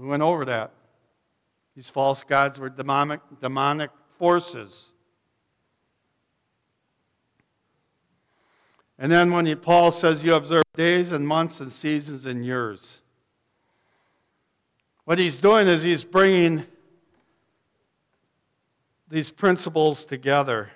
We 0.00 0.06
went 0.06 0.22
over 0.22 0.46
that. 0.46 0.72
These 1.76 1.90
false 1.90 2.22
gods 2.22 2.58
were 2.58 2.70
demonic, 2.70 3.20
demonic 3.42 3.90
forces. 4.18 4.92
And 8.98 9.12
then 9.12 9.30
when 9.30 9.44
he, 9.44 9.54
Paul 9.54 9.90
says 9.90 10.24
you 10.24 10.34
observe 10.34 10.62
days 10.74 11.12
and 11.12 11.28
months 11.28 11.60
and 11.60 11.70
seasons 11.70 12.24
and 12.24 12.42
years. 12.42 13.00
What 15.04 15.18
he's 15.18 15.38
doing 15.38 15.68
is 15.68 15.82
he's 15.82 16.02
bringing 16.02 16.64
these 19.10 19.30
principles 19.30 20.06
together. 20.06 20.70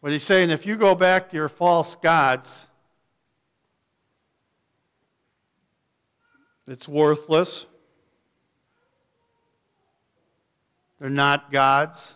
What 0.00 0.12
he's 0.12 0.24
saying, 0.24 0.48
if 0.48 0.64
you 0.64 0.76
go 0.76 0.94
back 0.94 1.28
to 1.30 1.36
your 1.36 1.50
false 1.50 1.94
gods, 1.96 2.66
it's 6.70 6.86
worthless. 6.86 7.66
They're 11.00 11.10
not 11.10 11.50
gods. 11.50 12.14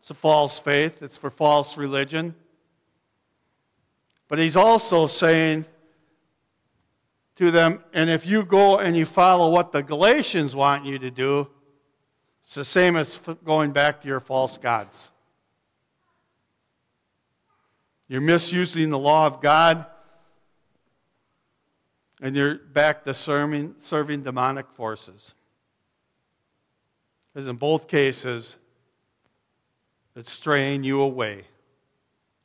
It's 0.00 0.10
a 0.10 0.14
false 0.14 0.58
faith, 0.58 1.02
it's 1.02 1.16
for 1.16 1.30
false 1.30 1.76
religion. 1.76 2.34
But 4.28 4.38
he's 4.38 4.56
also 4.56 5.06
saying 5.06 5.64
to 7.36 7.50
them, 7.50 7.82
and 7.92 8.10
if 8.10 8.26
you 8.26 8.42
go 8.42 8.78
and 8.78 8.96
you 8.96 9.06
follow 9.06 9.50
what 9.50 9.72
the 9.72 9.82
Galatians 9.82 10.54
want 10.56 10.84
you 10.84 10.98
to 10.98 11.10
do, 11.10 11.48
it's 12.42 12.54
the 12.54 12.64
same 12.64 12.96
as 12.96 13.18
going 13.44 13.72
back 13.72 14.02
to 14.02 14.08
your 14.08 14.20
false 14.20 14.58
gods. 14.58 15.10
You're 18.08 18.20
misusing 18.22 18.90
the 18.90 18.98
law 18.98 19.26
of 19.26 19.40
God, 19.40 19.86
and 22.20 22.34
you're 22.34 22.56
back 22.56 23.04
to 23.04 23.14
serving, 23.14 23.76
serving 23.78 24.22
demonic 24.22 24.70
forces. 24.70 25.34
Because 27.32 27.48
in 27.48 27.56
both 27.56 27.86
cases, 27.86 28.56
it's 30.16 30.30
straying 30.30 30.82
you 30.82 31.00
away. 31.00 31.44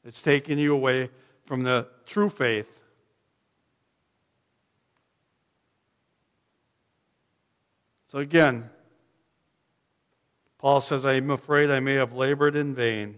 It's 0.05 0.21
taking 0.21 0.59
you 0.59 0.73
away 0.73 1.09
from 1.43 1.63
the 1.63 1.87
true 2.05 2.29
faith. 2.29 2.79
So 8.07 8.19
again, 8.19 8.69
Paul 10.59 10.81
says, 10.81 11.05
I 11.05 11.13
am 11.13 11.31
afraid 11.31 11.71
I 11.71 11.79
may 11.79 11.95
have 11.95 12.13
labored 12.13 12.55
in 12.55 12.75
vain. 12.75 13.17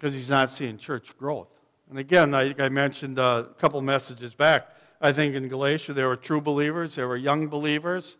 Because 0.00 0.14
he's 0.14 0.30
not 0.30 0.50
seeing 0.50 0.78
church 0.78 1.14
growth. 1.18 1.48
And 1.90 1.98
again, 1.98 2.34
I, 2.34 2.54
I 2.58 2.70
mentioned 2.70 3.18
uh, 3.18 3.44
a 3.50 3.54
couple 3.60 3.82
messages 3.82 4.32
back. 4.32 4.66
I 4.98 5.12
think 5.12 5.34
in 5.34 5.46
Galatia 5.48 5.92
there 5.92 6.08
were 6.08 6.16
true 6.16 6.40
believers, 6.40 6.94
there 6.94 7.06
were 7.06 7.18
young 7.18 7.48
believers, 7.48 8.16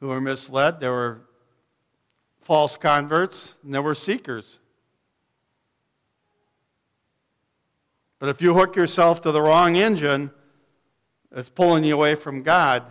who 0.00 0.08
were 0.08 0.22
misled, 0.22 0.80
there 0.80 0.92
were 0.92 1.20
false 2.40 2.76
converts, 2.76 3.56
and 3.62 3.74
there 3.74 3.82
were 3.82 3.94
seekers. 3.94 4.58
But 8.18 8.30
if 8.30 8.40
you 8.40 8.54
hook 8.54 8.74
yourself 8.74 9.20
to 9.22 9.32
the 9.32 9.42
wrong 9.42 9.76
engine 9.76 10.30
that's 11.30 11.50
pulling 11.50 11.84
you 11.84 11.92
away 11.92 12.14
from 12.14 12.42
God, 12.42 12.84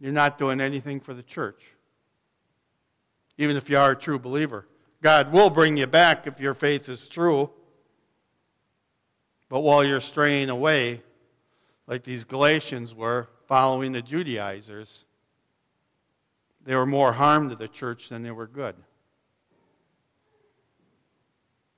you're 0.00 0.10
not 0.10 0.38
doing 0.38 0.60
anything 0.60 0.98
for 0.98 1.14
the 1.14 1.22
church. 1.22 1.62
Even 3.38 3.56
if 3.56 3.70
you 3.70 3.78
are 3.78 3.92
a 3.92 3.96
true 3.96 4.18
believer. 4.18 4.66
God 5.02 5.32
will 5.32 5.50
bring 5.50 5.76
you 5.76 5.86
back 5.86 6.26
if 6.26 6.40
your 6.40 6.54
faith 6.54 6.88
is 6.88 7.08
true. 7.08 7.50
But 9.48 9.60
while 9.60 9.84
you're 9.84 10.00
straying 10.00 10.50
away, 10.50 11.02
like 11.86 12.02
these 12.02 12.24
Galatians 12.24 12.94
were, 12.94 13.28
following 13.46 13.92
the 13.92 14.02
Judaizers, 14.02 15.04
they 16.64 16.74
were 16.74 16.86
more 16.86 17.12
harm 17.12 17.48
to 17.50 17.56
the 17.56 17.68
church 17.68 18.08
than 18.08 18.22
they 18.22 18.32
were 18.32 18.48
good. 18.48 18.74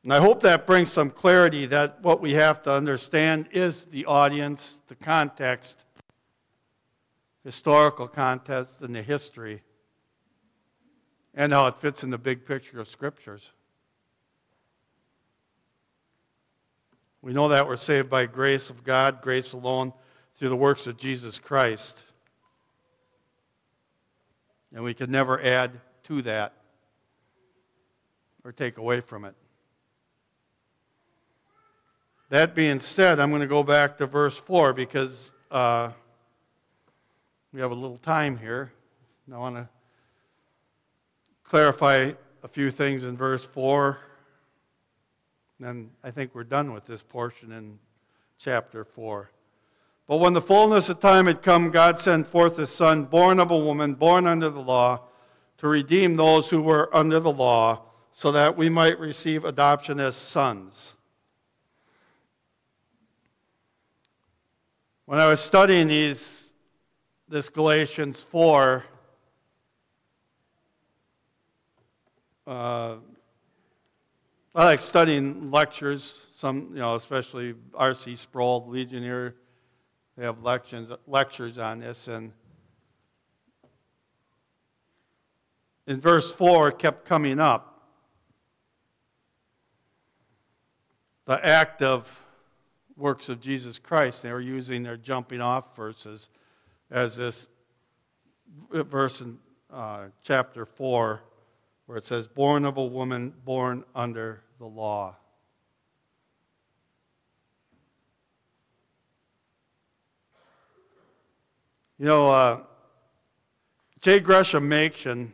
And 0.03 0.13
I 0.13 0.21
hope 0.21 0.41
that 0.41 0.67
brings 0.67 0.91
some 0.91 1.11
clarity 1.11 1.67
that 1.67 2.01
what 2.03 2.23
we 2.23 2.33
have 2.33 2.63
to 2.63 2.73
understand 2.73 3.49
is 3.53 3.85
the 3.87 4.07
audience, 4.07 4.81
the 4.87 4.95
context, 4.95 5.79
historical 7.45 8.09
context, 8.09 8.81
and 8.81 8.95
the 8.95 9.03
history, 9.03 9.63
and 11.39 11.53
how 11.53 11.69
it 11.69 11.79
fits 11.79 12.03
in 12.03 12.11
the 12.11 12.19
big 12.19 12.45
picture 12.45 12.81
of 12.81 12.89
scriptures. 12.89 13.53
We 17.23 17.33
know 17.33 17.47
that 17.49 17.69
we're 17.69 17.77
saved 17.77 18.11
by 18.11 18.27
grace 18.27 18.71
of 18.71 18.83
God, 18.83 19.23
grace 19.23 19.53
alone, 19.53 19.93
through 20.35 20.49
the 20.49 20.57
works 20.57 20.89
of 20.89 20.97
Jesus 20.97 21.39
Christ. 21.39 22.03
And 24.75 24.83
we 24.83 24.95
can 24.95 25.13
never 25.13 25.41
add 25.41 25.81
to 26.05 26.23
that 26.23 26.55
or 28.43 28.51
take 28.51 28.77
away 28.77 29.01
from 29.01 29.25
it. 29.25 29.37
That 32.31 32.57
being 32.57 32.81
said, 32.81 33.21
I'm 33.21 33.31
going 33.31 33.43
to 33.43 33.47
go 33.47 33.63
back 33.63 33.99
to 33.99 34.07
verse 34.07 34.37
4 34.37 34.73
because 34.73 35.33
uh, 35.53 35.93
we 37.53 37.61
have 37.61 37.71
a 37.71 37.77
little 37.77 37.99
time 37.99 38.37
here. 38.37 38.73
I 39.33 39.39
want 39.39 39.55
to 39.55 39.69
clarify 41.49 42.13
a 42.43 42.49
few 42.49 42.71
things 42.71 43.05
in 43.05 43.17
verse 43.17 43.45
4. 43.45 43.99
And 45.63 45.91
I 46.05 46.11
think 46.11 46.35
we're 46.35 46.45
done 46.45 46.75
with 46.75 46.85
this 46.85 47.03
portion 47.03 47.53
in 47.53 47.79
chapter 48.39 48.85
4. 48.85 49.31
But 50.07 50.19
when 50.19 50.35
the 50.35 50.43
fullness 50.43 50.89
of 50.89 51.01
time 51.01 51.27
had 51.27 51.43
come, 51.43 51.71
God 51.71 51.99
sent 51.99 52.27
forth 52.27 52.59
his 52.59 52.71
Son, 52.71 53.05
born 53.05 53.41
of 53.41 53.51
a 53.51 53.59
woman, 53.59 53.95
born 53.95 54.27
under 54.27 54.51
the 54.51 54.61
law, 54.61 55.01
to 55.59 55.69
redeem 55.69 56.17
those 56.17 56.51
who 56.51 56.61
were 56.61 56.95
under 56.95 57.19
the 57.19 57.33
law, 57.33 57.83
so 58.13 58.31
that 58.33 58.57
we 58.57 58.69
might 58.69 58.99
receive 58.99 59.45
adoption 59.45 59.99
as 59.99 60.17
sons. 60.17 60.95
When 65.07 65.19
I 65.19 65.27
was 65.27 65.41
studying 65.41 65.89
these, 65.89 66.51
this 67.27 67.49
Galatians 67.49 68.21
4, 68.21 68.85
uh, 72.49 72.97
I 74.55 74.65
like 74.65 74.83
studying 74.83 75.51
lectures, 75.51 76.27
some, 76.35 76.71
you 76.73 76.81
know, 76.81 76.95
especially 76.95 77.55
R.C. 77.75 78.17
Sproul, 78.17 78.67
Ligonier 78.67 79.35
they 80.19 80.25
have 80.25 80.43
lectures, 80.43 80.89
lectures 81.07 81.59
on 81.59 81.79
this. 81.79 82.09
And 82.09 82.33
in 85.87 86.01
verse 86.01 86.35
4, 86.35 86.71
it 86.71 86.79
kept 86.81 87.05
coming 87.05 87.39
up. 87.39 87.85
The 91.27 91.45
act 91.47 91.83
of 91.83 92.21
works 92.97 93.29
of 93.29 93.41
Jesus 93.41 93.79
Christ. 93.79 94.25
They 94.25 94.33
were 94.33 94.41
using 94.41 94.83
their 94.83 94.97
jumping 94.97 95.41
off 95.41 95.77
verses 95.77 96.31
as 96.91 97.17
this 97.17 97.47
verse 98.73 99.21
in 99.21 99.39
uh, 99.73 100.07
chapter 100.25 100.67
4 100.67 101.21
where 101.89 101.97
it 101.97 102.05
says, 102.05 102.27
Born 102.27 102.67
of 102.67 102.77
a 102.77 102.85
woman 102.85 103.33
born 103.47 103.83
under 103.95 104.43
the 104.59 104.67
law. 104.67 105.17
You 111.99 112.05
know, 112.05 112.31
uh, 112.31 112.61
J. 114.03 114.21
Gresham 114.21 114.69
Machen, 114.69 115.33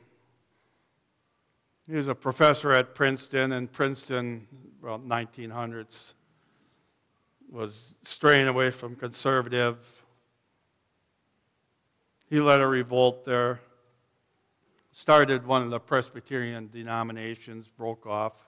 he 1.88 1.96
was 1.96 2.06
a 2.06 2.14
professor 2.14 2.70
at 2.70 2.94
Princeton, 2.94 3.50
and 3.50 3.70
Princeton, 3.70 4.46
well, 4.80 5.00
1900s, 5.00 6.12
was 7.50 7.96
straying 8.04 8.46
away 8.46 8.70
from 8.70 8.94
conservative. 8.94 10.04
He 12.30 12.38
led 12.38 12.60
a 12.60 12.66
revolt 12.68 13.24
there, 13.24 13.60
started 14.96 15.44
one 15.44 15.60
of 15.60 15.70
the 15.70 15.80
Presbyterian 15.80 16.70
denominations, 16.72 17.66
broke 17.66 18.06
off. 18.06 18.46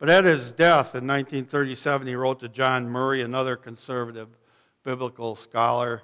But 0.00 0.10
at 0.10 0.24
his 0.24 0.50
death 0.50 0.96
in 0.96 1.06
1937, 1.06 2.08
he 2.08 2.16
wrote 2.16 2.40
to 2.40 2.48
John 2.48 2.88
Murray, 2.88 3.22
another 3.22 3.54
conservative 3.54 4.26
biblical 4.82 5.36
scholar. 5.36 6.02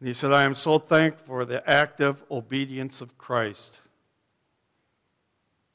And 0.00 0.08
he 0.08 0.14
said, 0.14 0.32
I 0.32 0.44
am 0.44 0.54
so 0.54 0.78
thankful 0.78 1.26
for 1.26 1.44
the 1.44 1.68
active 1.68 2.24
obedience 2.30 3.02
of 3.02 3.18
Christ. 3.18 3.80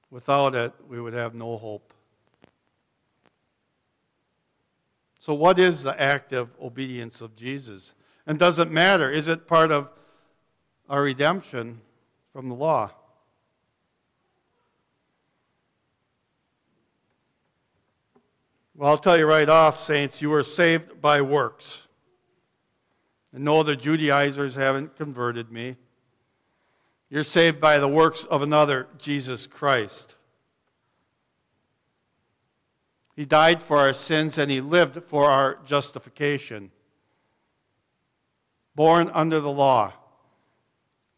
Without 0.10 0.56
it, 0.56 0.73
we 0.89 0.99
would 0.99 1.13
have 1.13 1.36
no 1.36 1.56
hope. 1.56 1.93
So, 5.19 5.36
what 5.36 5.60
is 5.60 5.84
the 5.84 6.01
active 6.01 6.49
obedience 6.60 7.21
of 7.21 7.36
Jesus? 7.36 7.93
And 8.25 8.39
does 8.39 8.58
it 8.58 8.71
matter? 8.71 9.12
Is 9.12 9.27
it 9.27 9.45
part 9.45 9.71
of 9.71 9.89
our 10.89 11.03
redemption 11.03 11.82
from 12.38 12.50
the 12.50 12.56
law? 12.56 12.91
Well, 18.76 18.91
I'll 18.91 18.97
tell 19.00 19.17
you 19.17 19.26
right 19.26 19.50
off, 19.50 19.84
saints, 19.84 20.21
you 20.21 20.30
were 20.30 20.43
saved 20.43 21.02
by 21.02 21.19
works. 21.21 21.82
And 23.34 23.43
no, 23.43 23.63
the 23.63 23.76
Judaizers 23.76 24.54
haven't 24.54 24.95
converted 24.97 25.52
me. 25.52 25.78
You're 27.10 27.23
saved 27.23 27.60
by 27.60 27.80
the 27.80 27.88
works 27.88 28.23
of 28.26 28.43
another, 28.43 28.86
Jesus 29.00 29.47
Christ. 29.47 30.13
He 33.15 33.26
died 33.26 33.63
for 33.63 33.78
our 33.78 33.93
sins 33.93 34.38
and 34.38 34.52
he 34.52 34.62
lived 34.62 35.06
for 35.06 35.26
our 35.26 35.58
justification. 35.65 36.69
Born 38.76 39.10
under 39.12 39.39
the 39.39 39.50
law. 39.50 39.93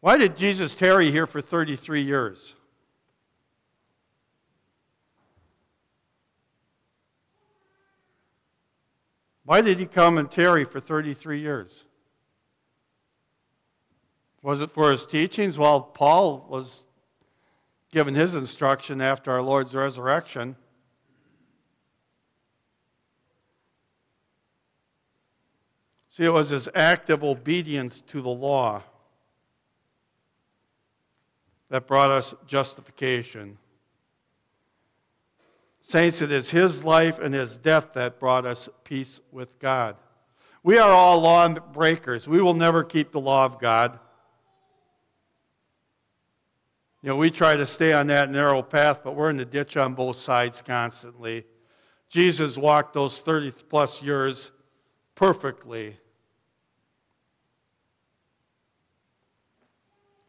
Why 0.00 0.16
did 0.16 0.36
Jesus 0.36 0.74
tarry 0.74 1.10
here 1.10 1.26
for 1.26 1.42
33 1.42 2.02
years? 2.02 2.54
Why 9.44 9.60
did 9.60 9.78
he 9.78 9.86
come 9.86 10.16
and 10.16 10.30
tarry 10.30 10.64
for 10.64 10.80
33 10.80 11.40
years? 11.40 11.84
Was 14.42 14.62
it 14.62 14.70
for 14.70 14.90
his 14.90 15.04
teachings? 15.04 15.58
Well, 15.58 15.82
Paul 15.82 16.46
was 16.48 16.86
given 17.92 18.14
his 18.14 18.34
instruction 18.34 19.00
after 19.00 19.30
our 19.32 19.42
Lord's 19.42 19.74
resurrection. 19.74 20.56
See, 26.08 26.24
it 26.24 26.32
was 26.32 26.50
his 26.50 26.68
active 26.74 27.22
obedience 27.22 28.00
to 28.06 28.22
the 28.22 28.30
law 28.30 28.84
that 31.70 31.86
brought 31.86 32.10
us 32.10 32.34
justification. 32.46 33.56
Saints, 35.80 36.20
it 36.20 36.30
is 36.30 36.50
his 36.50 36.84
life 36.84 37.18
and 37.18 37.34
his 37.34 37.56
death 37.56 37.94
that 37.94 38.20
brought 38.20 38.44
us 38.44 38.68
peace 38.84 39.20
with 39.32 39.58
God. 39.58 39.96
We 40.62 40.78
are 40.78 40.92
all 40.92 41.20
law 41.20 41.48
breakers. 41.48 42.28
We 42.28 42.42
will 42.42 42.54
never 42.54 42.84
keep 42.84 43.12
the 43.12 43.20
law 43.20 43.44
of 43.44 43.58
God. 43.58 43.98
You 47.02 47.08
know, 47.08 47.16
we 47.16 47.30
try 47.30 47.56
to 47.56 47.66
stay 47.66 47.94
on 47.94 48.08
that 48.08 48.30
narrow 48.30 48.62
path, 48.62 49.00
but 49.02 49.16
we're 49.16 49.30
in 49.30 49.38
the 49.38 49.46
ditch 49.46 49.76
on 49.76 49.94
both 49.94 50.16
sides 50.16 50.60
constantly. 50.60 51.46
Jesus 52.10 52.58
walked 52.58 52.92
those 52.92 53.18
30 53.18 53.52
plus 53.68 54.02
years 54.02 54.50
perfectly. 55.14 55.96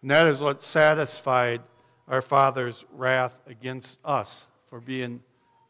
And 0.01 0.11
that 0.11 0.27
is 0.27 0.39
what 0.39 0.63
satisfied 0.63 1.61
our 2.07 2.21
Father's 2.21 2.85
wrath 2.91 3.39
against 3.47 3.99
us 4.03 4.45
for 4.69 4.79
being 4.79 5.21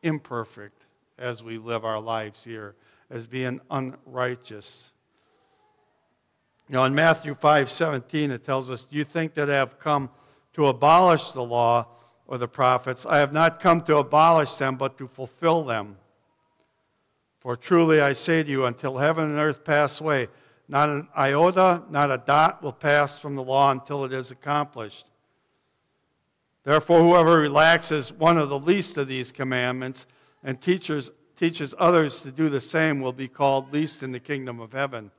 imperfect 0.04 0.86
as 1.18 1.44
we 1.44 1.58
live 1.58 1.86
our 1.86 2.00
lives 2.00 2.44
here, 2.44 2.76
as 3.10 3.28
being 3.28 3.62
unrighteous. 3.70 4.92
Know, 6.72 6.86
in 6.86 6.96
Matthew 6.96 7.36
5 7.36 7.70
17, 7.70 8.32
it 8.32 8.46
tells 8.46 8.70
us, 8.70 8.86
Do 8.86 8.96
you 8.96 9.04
think 9.04 9.34
that 9.34 9.50
I 9.50 9.56
have 9.56 9.78
come 9.78 10.10
to 10.54 10.68
abolish 10.68 11.32
the 11.32 11.44
law 11.44 11.88
or 12.28 12.38
the 12.38 12.48
prophets? 12.48 13.06
I 13.06 13.18
have 13.18 13.34
not 13.34 13.60
come 13.60 13.82
to 13.82 13.98
abolish 13.98 14.56
them, 14.56 14.78
but 14.78 14.98
to 14.98 15.06
fulfill 15.06 15.66
them. 15.66 15.98
For 17.40 17.58
truly 17.58 18.00
I 18.00 18.14
say 18.14 18.42
to 18.42 18.50
you, 18.50 18.64
until 18.64 19.00
heaven 19.00 19.32
and 19.32 19.38
earth 19.38 19.66
pass 19.66 20.00
away, 20.00 20.30
not 20.72 20.88
an 20.88 21.10
iota, 21.18 21.84
not 21.90 22.10
a 22.10 22.18
dot 22.18 22.64
will 22.64 22.72
pass 22.72 23.20
from 23.20 23.36
the 23.36 23.44
law 23.44 23.72
until 23.72 24.06
it 24.06 24.14
is 24.14 24.32
accomplished. 24.32 25.06
Therefore, 26.64 27.02
whoever 27.02 27.38
relaxes 27.38 28.14
one 28.14 28.38
of 28.38 28.48
the 28.48 28.58
least 28.58 28.96
of 28.98 29.10
these 29.10 29.34
commandments 29.34 30.06
and 30.42 30.62
teaches, 30.62 31.12
teaches 31.36 31.76
others 31.78 32.22
to 32.22 32.32
do 32.32 32.48
the 32.48 32.62
same 32.62 33.02
will 33.02 33.12
be 33.12 33.28
called 33.28 33.74
least 33.74 34.02
in 34.02 34.14
the 34.14 34.20
kingdom 34.20 34.62
of 34.62 34.72
heaven. 34.72 35.12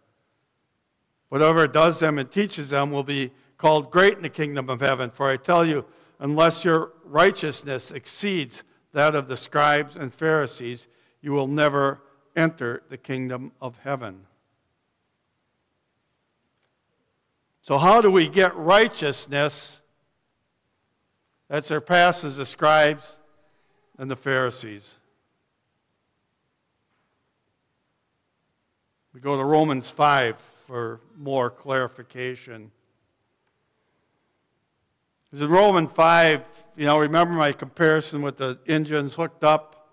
Whatever 1.29 1.67
does 1.67 2.01
them 2.01 2.19
and 2.19 2.31
teaches 2.31 2.71
them 2.71 2.91
will 2.91 3.05
be 3.05 3.31
called 3.59 3.91
great 3.91 4.17
in 4.17 4.23
the 4.23 4.31
kingdom 4.31 4.71
of 4.71 4.81
heaven. 4.81 5.11
For 5.11 5.29
I 5.29 5.37
tell 5.37 5.67
you, 5.67 5.85
unless 6.19 6.65
your 6.65 6.93
righteousness 7.05 7.91
exceeds 7.91 8.63
that 8.95 9.15
of 9.15 9.29
the 9.29 9.37
scribes 9.37 9.97
and 9.97 10.15
Pharisees, 10.15 10.87
you 11.21 11.33
will 11.33 11.47
never 11.47 12.01
enter 12.35 12.83
the 12.89 12.97
kingdom 12.97 13.53
of 13.61 13.77
heaven. 13.85 14.27
So, 17.63 17.79
how 17.79 18.01
do 18.01 18.11
we 18.11 18.29
get 18.29 18.55
righteousness? 18.57 19.83
that 21.53 21.67
surpasses 21.67 22.39
the 22.39 22.47
scribes 22.47 23.19
and 23.99 24.11
the 24.11 24.17
Pharisees. 24.17 24.97
We 29.13 29.21
go 29.21 29.37
to 29.37 29.45
Romans 29.45 29.91
5 29.91 30.41
for 30.67 31.01
more 31.15 31.51
clarification. 31.51 32.71
Because 35.27 35.43
in 35.43 35.51
Romans 35.51 35.91
5, 35.93 36.43
you 36.79 36.87
know, 36.87 36.99
remember 36.99 37.35
my 37.35 37.53
comparison 37.53 38.23
with 38.23 38.39
the 38.39 38.59
engines 38.67 39.15
hooked 39.15 39.45
up 39.45 39.91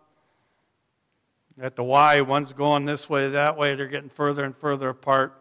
at 1.60 1.76
the 1.76 1.84
Y, 1.84 2.22
one's 2.22 2.54
going 2.54 2.86
this 2.86 3.10
way, 3.10 3.28
that 3.32 3.58
way, 3.58 3.76
they're 3.76 3.88
getting 3.88 4.08
further 4.08 4.46
and 4.46 4.56
further 4.56 4.88
apart. 4.88 5.39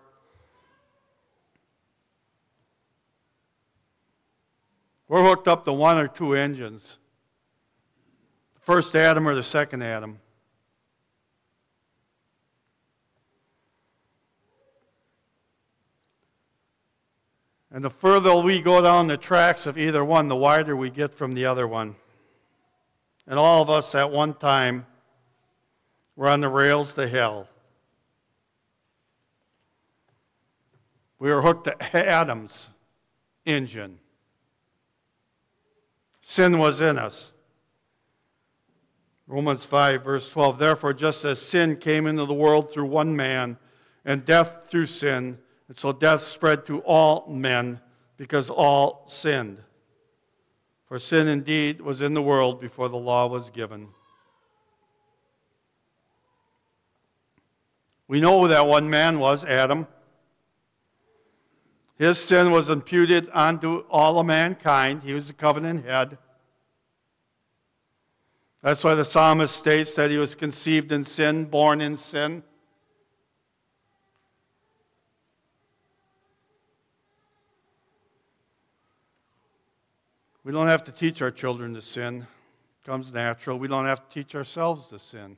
We're 5.09 5.25
hooked 5.25 5.49
up 5.49 5.65
to 5.65 5.73
one 5.73 5.97
or 5.97 6.07
two 6.07 6.35
engines 6.35 6.99
the 8.55 8.61
first 8.61 8.95
Adam 8.95 9.27
or 9.27 9.35
the 9.35 9.43
second 9.43 9.83
Adam. 9.83 10.21
And 17.71 17.83
the 17.85 17.91
further 17.91 18.35
we 18.37 18.61
go 18.61 18.83
down 18.83 19.07
the 19.07 19.17
tracks 19.17 19.67
of 19.67 19.79
either 19.79 20.05
one, 20.05 20.29
the 20.29 20.37
wider 20.37 20.77
we 20.77 20.91
get 20.91 21.15
from 21.15 21.33
the 21.33 21.47
other 21.47 21.67
one. 21.67 21.97
And 23.27 23.39
all 23.39 23.63
of 23.63 23.71
us 23.71 23.95
at 23.95 24.11
one 24.11 24.35
time 24.35 24.87
were 26.17 26.29
on 26.29 26.41
the 26.41 26.49
rails 26.49 26.95
to 26.95 27.07
hell. 27.07 27.49
We 31.19 31.31
were 31.31 31.43
hooked 31.43 31.65
to 31.65 31.97
Adam's 31.97 32.71
engine. 33.45 33.99
Sin 36.31 36.59
was 36.59 36.83
in 36.83 36.99
us. 36.99 37.33
Romans 39.27 39.65
5, 39.65 40.05
verse 40.05 40.29
12. 40.29 40.59
Therefore, 40.59 40.93
just 40.93 41.25
as 41.25 41.41
sin 41.41 41.75
came 41.75 42.07
into 42.07 42.27
the 42.27 42.35
world 42.35 42.71
through 42.71 42.85
one 42.85 43.17
man, 43.17 43.57
and 44.05 44.27
death 44.27 44.67
through 44.69 44.85
sin, 44.85 45.39
and 45.69 45.77
so 45.79 45.91
death 45.91 46.21
spread 46.21 46.67
to 46.67 46.81
all 46.81 47.27
men 47.31 47.81
because 48.19 48.51
all 48.51 49.05
sinned. 49.09 49.63
For 50.85 50.99
sin 50.99 51.29
indeed 51.29 51.81
was 51.81 52.03
in 52.03 52.13
the 52.13 52.23
world 52.23 52.61
before 52.61 52.91
the 52.91 52.99
law 52.99 53.27
was 53.27 53.49
given. 53.49 53.89
We 58.07 58.21
know 58.21 58.49
that 58.49 58.67
one 58.67 58.91
man 58.91 59.19
was, 59.19 59.47
Adam. 59.47 59.87
His 61.99 62.19
sin 62.19 62.53
was 62.53 62.71
imputed 62.71 63.29
unto 63.33 63.81
all 63.91 64.21
of 64.21 64.27
mankind. 64.27 65.03
He 65.03 65.13
was 65.13 65.27
the 65.27 65.33
covenant 65.33 65.85
head. 65.85 66.17
That's 68.63 68.85
why 68.85 68.95
the 68.95 69.05
psalmist 69.05 69.57
states 69.57 69.95
that 69.95 70.11
he 70.11 70.17
was 70.17 70.35
conceived 70.37 70.93
in 70.93 71.03
sin, 71.03 71.45
born 71.45 71.81
in 71.81 71.97
sin. 71.97 72.45
We 80.45 80.53
don't 80.53 80.69
have 80.69 80.85
to 80.85 80.93
teach 80.93 81.21
our 81.21 81.31
children 81.31 81.75
to 81.75 81.83
sin. 81.83 82.23
It 82.23 82.87
comes 82.87 83.13
natural. 83.13 83.59
We 83.59 83.69
don't 83.69 83.85
have 83.87 84.09
to 84.09 84.15
teach 84.15 84.35
ourselves 84.35 84.89
to 84.89 84.99
sin. 84.99 85.37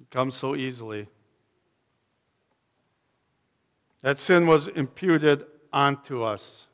It 0.00 0.08
comes 0.10 0.34
so 0.36 0.56
easily. 0.56 1.08
That 4.02 4.18
sin 4.18 4.46
was 4.46 4.68
imputed 4.68 5.44
onto 5.72 6.22
us. 6.22 6.66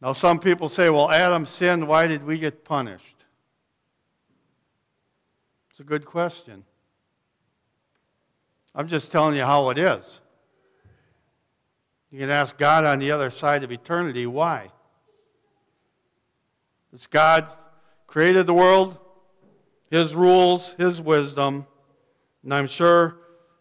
Now, 0.00 0.12
some 0.12 0.38
people 0.38 0.68
say, 0.68 0.88
well, 0.88 1.10
Adam 1.10 1.46
sinned, 1.46 1.88
why 1.88 2.06
did 2.06 2.24
we 2.24 2.38
get 2.38 2.64
punished? 2.64 3.24
It's 5.70 5.80
a 5.80 5.84
good 5.84 6.04
question. 6.04 6.64
I'm 8.74 8.88
just 8.88 9.10
telling 9.10 9.36
you 9.36 9.42
how 9.42 9.70
it 9.70 9.78
is. 9.78 10.20
You 12.10 12.20
can 12.20 12.30
ask 12.30 12.56
God 12.56 12.84
on 12.84 12.98
the 12.98 13.10
other 13.10 13.30
side 13.30 13.64
of 13.64 13.72
eternity 13.72 14.26
why. 14.26 14.70
It's 16.92 17.06
God 17.06 17.52
created 18.06 18.46
the 18.46 18.54
world, 18.54 18.96
His 19.90 20.14
rules, 20.14 20.74
His 20.78 21.00
wisdom, 21.00 21.66
and 22.42 22.54
I'm 22.54 22.68
sure 22.68 23.16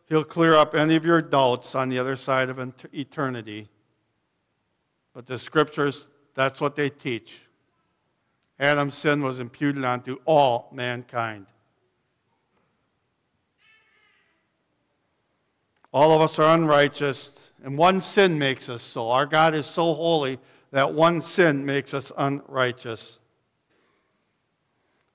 He'll 0.07 0.23
clear 0.23 0.53
up 0.55 0.75
any 0.75 0.95
of 0.95 1.03
your 1.03 1.21
doubts 1.21 1.73
on 1.73 1.89
the 1.89 1.97
other 1.97 2.15
side 2.15 2.49
of 2.49 2.73
eternity. 2.93 3.69
But 5.13 5.25
the 5.25 5.37
scriptures, 5.37 6.07
that's 6.33 6.61
what 6.61 6.75
they 6.75 6.89
teach. 6.89 7.41
Adam's 8.59 8.95
sin 8.95 9.23
was 9.23 9.39
imputed 9.39 9.83
onto 9.83 10.17
all 10.25 10.69
mankind. 10.71 11.47
All 15.91 16.11
of 16.11 16.21
us 16.21 16.37
are 16.39 16.53
unrighteous. 16.53 17.33
And 17.63 17.77
one 17.77 17.99
sin 17.99 18.37
makes 18.37 18.69
us 18.69 18.83
so. 18.83 19.09
Our 19.09 19.25
God 19.25 19.55
is 19.55 19.65
so 19.65 19.93
holy 19.93 20.39
that 20.71 20.93
one 20.93 21.21
sin 21.21 21.65
makes 21.65 21.93
us 21.93 22.11
unrighteous. 22.17 23.19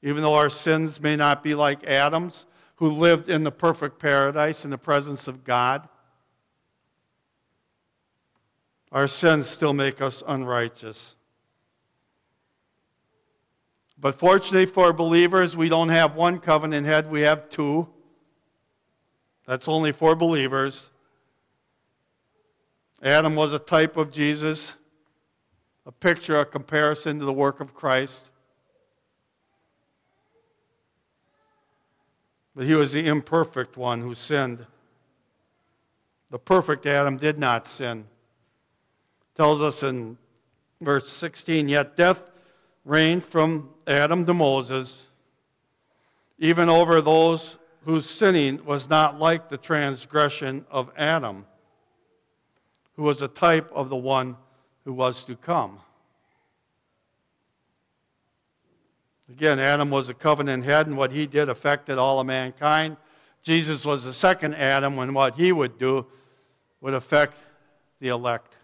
Even 0.03 0.23
though 0.23 0.35
our 0.35 0.51
sins 0.51 1.01
may 1.01 1.15
not 1.15 1.45
be 1.45 1.55
like 1.55 1.85
Adam's, 1.85 2.47
who 2.81 2.91
lived 2.91 3.29
in 3.29 3.45
the 3.45 3.53
perfect 3.53 3.99
paradise 3.99 4.65
in 4.65 4.71
the 4.71 4.79
presence 4.79 5.29
of 5.29 5.45
God, 5.45 5.87
our 8.91 9.07
sins 9.07 9.47
still 9.47 9.75
make 9.75 10.01
us 10.01 10.23
unrighteous. 10.27 11.15
But 13.99 14.15
fortunately 14.15 14.65
for 14.65 14.95
believers, 14.95 15.59
we 15.59 15.69
don't 15.69 15.91
have 15.91 16.17
one 16.17 16.39
covenant 16.39 16.87
head, 16.87 17.11
we 17.11 17.21
have 17.21 17.51
two. 17.51 17.87
That's 19.47 19.69
only 19.69 19.93
for 19.93 20.17
believers. 20.17 20.91
Adam 23.03 23.35
was 23.35 23.53
a 23.53 23.59
type 23.59 23.99
of 23.99 24.11
Jesus, 24.11 24.75
a 25.85 25.93
picture, 25.93 26.41
a 26.41 26.47
comparison 26.47 27.19
to 27.19 27.27
the 27.27 27.33
work 27.33 27.61
of 27.61 27.75
Christ. 27.75 28.30
But 32.61 32.67
he 32.67 32.75
was 32.75 32.93
the 32.93 33.07
imperfect 33.07 33.79
one 33.79 34.03
who 34.03 34.15
sinned. 34.15 34.67
The 36.31 36.39
perfect 36.39 36.85
Adam 36.85 37.17
did 37.17 37.39
not 37.39 37.67
sin. 37.67 38.01
It 38.01 39.35
tells 39.35 39.63
us 39.63 39.83
in 39.83 40.19
verse 40.79 41.09
16, 41.09 41.71
yet 41.71 41.97
death 41.97 42.23
reigned 42.85 43.25
from 43.25 43.71
Adam 43.87 44.27
to 44.27 44.35
Moses, 44.35 45.09
even 46.39 46.69
over 46.69 47.01
those 47.01 47.57
whose 47.87 48.05
sinning 48.05 48.63
was 48.67 48.91
not 48.91 49.19
like 49.19 49.49
the 49.49 49.57
transgression 49.57 50.67
of 50.71 50.91
Adam, 50.99 51.47
who 52.97 53.05
was 53.05 53.23
a 53.23 53.29
type 53.29 53.73
of 53.73 53.89
the 53.89 53.97
one 53.97 54.37
who 54.85 54.93
was 54.93 55.25
to 55.25 55.35
come. 55.35 55.81
Again, 59.31 59.61
Adam 59.61 59.91
was 59.91 60.09
a 60.09 60.15
covenant 60.15 60.65
head, 60.65 60.89
and 60.89 60.97
what 60.97 61.13
he 61.13 61.27
did 61.27 61.49
affected 61.49 61.99
all 61.99 62.19
of 62.19 62.27
mankind. 62.27 62.97
Jesus 63.43 63.85
was 63.85 64.05
the 64.05 64.13
second 64.13 64.55
Adam, 64.55 64.99
and 64.99 65.15
what 65.15 65.37
he 65.37 65.53
would 65.53 65.79
do 65.79 66.07
would 66.81 66.95
affect 66.95 67.39
the 68.01 68.09
elect. 68.09 68.57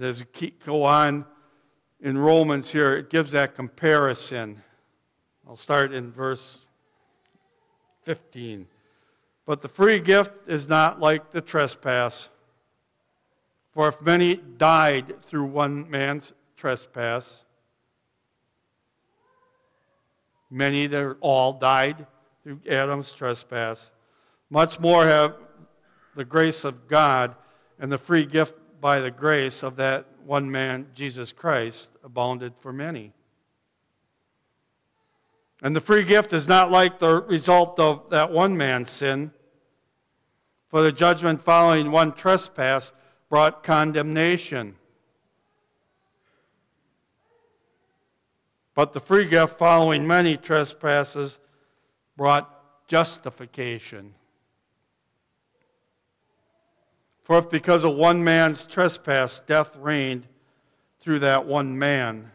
As 0.00 0.24
you 0.40 0.52
go 0.64 0.84
on 0.84 1.24
in 2.00 2.16
Romans 2.16 2.70
here, 2.70 2.94
it 2.94 3.10
gives 3.10 3.32
that 3.32 3.54
comparison. 3.54 4.62
I'll 5.48 5.56
start 5.56 5.92
in 5.92 6.12
verse 6.12 6.60
15. 8.02 8.66
But 9.46 9.60
the 9.60 9.68
free 9.68 9.98
gift 9.98 10.32
is 10.46 10.68
not 10.68 11.00
like 11.00 11.32
the 11.32 11.40
trespass. 11.40 12.28
For 13.74 13.88
if 13.88 14.00
many 14.00 14.36
died 14.36 15.20
through 15.24 15.46
one 15.46 15.90
man's 15.90 16.32
trespass, 16.56 17.42
many, 20.48 20.86
that 20.86 21.16
all 21.20 21.54
died 21.54 22.06
through 22.44 22.60
Adam's 22.70 23.12
trespass, 23.12 23.90
much 24.48 24.78
more 24.78 25.04
have 25.04 25.34
the 26.14 26.24
grace 26.24 26.64
of 26.64 26.86
God 26.86 27.34
and 27.80 27.90
the 27.90 27.98
free 27.98 28.24
gift 28.24 28.54
by 28.80 29.00
the 29.00 29.10
grace 29.10 29.64
of 29.64 29.74
that 29.76 30.06
one 30.24 30.48
man, 30.48 30.86
Jesus 30.94 31.32
Christ, 31.32 31.90
abounded 32.04 32.56
for 32.56 32.72
many. 32.72 33.12
And 35.62 35.74
the 35.74 35.80
free 35.80 36.04
gift 36.04 36.32
is 36.32 36.46
not 36.46 36.70
like 36.70 37.00
the 37.00 37.22
result 37.22 37.80
of 37.80 38.10
that 38.10 38.30
one 38.30 38.56
man's 38.56 38.90
sin, 38.90 39.32
for 40.68 40.80
the 40.82 40.92
judgment 40.92 41.42
following 41.42 41.90
one 41.90 42.12
trespass 42.12 42.92
brought 43.34 43.64
condemnation. 43.64 44.76
But 48.76 48.92
the 48.92 49.00
free 49.00 49.24
gift 49.24 49.58
following 49.58 50.06
many 50.06 50.36
trespasses 50.36 51.40
brought 52.16 52.48
justification. 52.86 54.14
For 57.24 57.38
if 57.38 57.50
because 57.50 57.82
of 57.82 57.96
one 57.96 58.22
man's 58.22 58.66
trespass 58.66 59.40
death 59.40 59.76
reigned 59.78 60.28
through 61.00 61.18
that 61.18 61.44
one 61.44 61.76
man, 61.76 62.30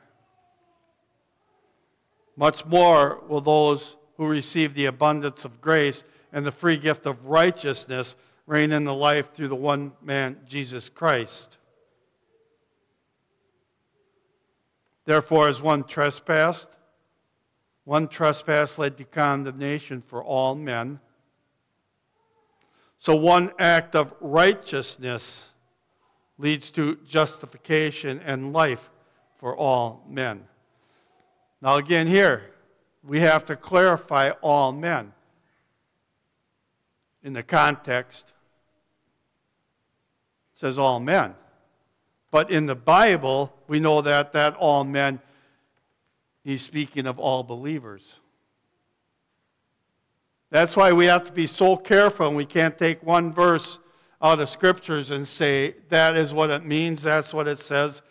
much 2.36 2.66
more 2.66 3.24
will 3.26 3.40
those 3.40 3.96
who 4.18 4.28
receive 4.28 4.74
the 4.74 4.88
abundance 4.88 5.46
of 5.46 5.62
grace 5.62 6.04
and 6.34 6.46
the 6.46 6.52
free 6.52 6.76
gift 6.76 7.06
of 7.06 7.26
righteousness 7.26 8.18
reign 8.50 8.72
in 8.72 8.84
the 8.84 8.94
life 8.94 9.32
through 9.32 9.48
the 9.48 9.56
one 9.56 9.92
man, 10.02 10.36
Jesus 10.48 10.90
Christ. 10.90 11.58
Therefore, 15.06 15.50
as 15.50 15.62
one 15.62 15.84
trespassed, 15.84 16.70
one 17.84 18.08
trespass 18.08 18.80
led 18.80 18.98
to 18.98 19.04
condemnation 19.04 20.02
for 20.02 20.24
all 20.24 20.56
men. 20.56 21.00
So 22.98 23.16
one 23.16 23.52
act 23.60 23.96
of 23.96 24.16
righteousness 24.20 25.52
leads 26.40 26.72
to 26.72 26.98
justification 27.08 28.20
and 28.26 28.52
life 28.52 28.90
for 29.36 29.56
all 29.56 30.04
men. 30.10 30.46
Now, 31.62 31.76
again, 31.76 32.08
here, 32.08 32.50
we 33.04 33.20
have 33.20 33.46
to 33.46 33.56
clarify 33.56 34.32
all 34.42 34.72
men 34.72 35.14
in 37.22 37.34
the 37.34 37.44
context 37.44 38.34
says 40.60 40.78
all 40.78 41.00
men. 41.00 41.34
But 42.32 42.52
in 42.52 42.66
the 42.66 42.76
Bible, 42.76 43.56
we 43.70 43.80
know 43.80 44.02
that 44.02 44.34
that 44.34 44.58
all 44.58 44.84
men, 44.84 45.22
he's 46.44 46.62
speaking 46.62 47.08
of 47.08 47.18
all 47.18 47.44
believers. 47.44 48.16
That's 50.50 50.76
why 50.76 50.92
we 50.92 51.06
have 51.06 51.26
to 51.28 51.32
be 51.32 51.48
so 51.48 51.78
careful 51.78 52.28
and 52.28 52.36
we 52.36 52.46
can't 52.46 52.78
take 52.78 53.02
one 53.02 53.32
verse 53.32 53.80
out 54.22 54.42
of 54.42 54.50
scriptures 54.50 55.12
and 55.12 55.26
say 55.26 55.76
that 55.88 56.18
is 56.18 56.34
what 56.34 56.50
it 56.50 56.66
means, 56.66 57.04
that's 57.04 57.34
what 57.34 57.48
it 57.48 57.60
says. 57.60 58.02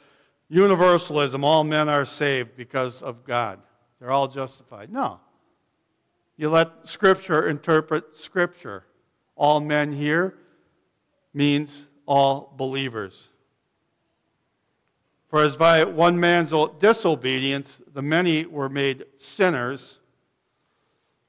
Universalism, 0.48 1.44
all 1.44 1.64
men 1.64 1.86
are 1.86 2.06
saved 2.06 2.56
because 2.56 3.02
of 3.02 3.26
God. 3.26 3.60
They're 4.00 4.10
all 4.10 4.26
justified. 4.28 4.90
No. 4.90 5.20
You 6.38 6.48
let 6.48 6.88
scripture 6.88 7.46
interpret 7.46 8.16
scripture. 8.16 8.86
All 9.36 9.60
men 9.60 9.92
here 9.92 10.38
means 11.34 11.88
all 12.08 12.54
believers. 12.56 13.28
For 15.28 15.42
as 15.42 15.56
by 15.56 15.84
one 15.84 16.18
man's 16.18 16.54
disobedience 16.80 17.82
the 17.92 18.00
many 18.00 18.46
were 18.46 18.70
made 18.70 19.04
sinners, 19.18 20.00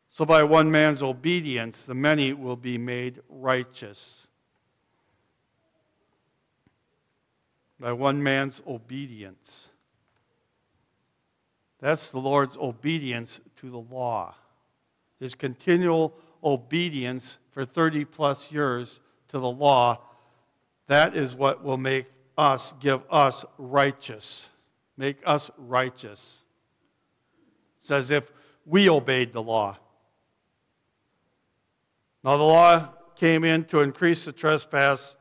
so 0.10 0.26
by 0.26 0.42
one 0.44 0.72
man's 0.72 1.04
obedience 1.04 1.84
the 1.84 1.94
many 1.94 2.32
will 2.32 2.56
be 2.56 2.78
made 2.78 3.22
righteous. 3.28 4.26
By 7.78 7.92
one 7.92 8.24
man's 8.24 8.62
obedience. 8.65 9.68
That's 11.82 12.10
the 12.10 12.20
Lord's 12.20 12.56
obedience 12.56 13.42
to 13.58 13.70
the 13.70 13.80
law. 13.80 14.34
His 15.20 15.36
continual 15.36 16.15
obedience 16.42 17.38
for 17.52 17.65
30 17.65 18.06
plus 18.06 18.50
years 18.50 19.02
to 19.28 19.39
the 19.39 19.50
law 19.50 20.00
that 20.89 21.15
is 21.15 21.36
what 21.36 21.63
will 21.63 21.78
make 21.78 22.08
us, 22.36 22.73
give 22.80 23.02
us 23.12 23.45
righteous. 23.60 24.49
Make 24.97 25.17
us 25.23 25.52
righteous. 25.56 26.43
It's 27.80 27.91
as 27.91 28.10
if 28.10 28.32
we 28.65 28.89
obeyed 28.89 29.32
the 29.32 29.41
law. 29.43 29.78
Now, 32.23 32.38
the 32.38 32.43
law 32.43 32.89
came 33.15 33.43
in 33.43 33.65
to 33.65 33.82
increase 33.82 34.25
the 34.25 34.32
trespass, 34.32 35.13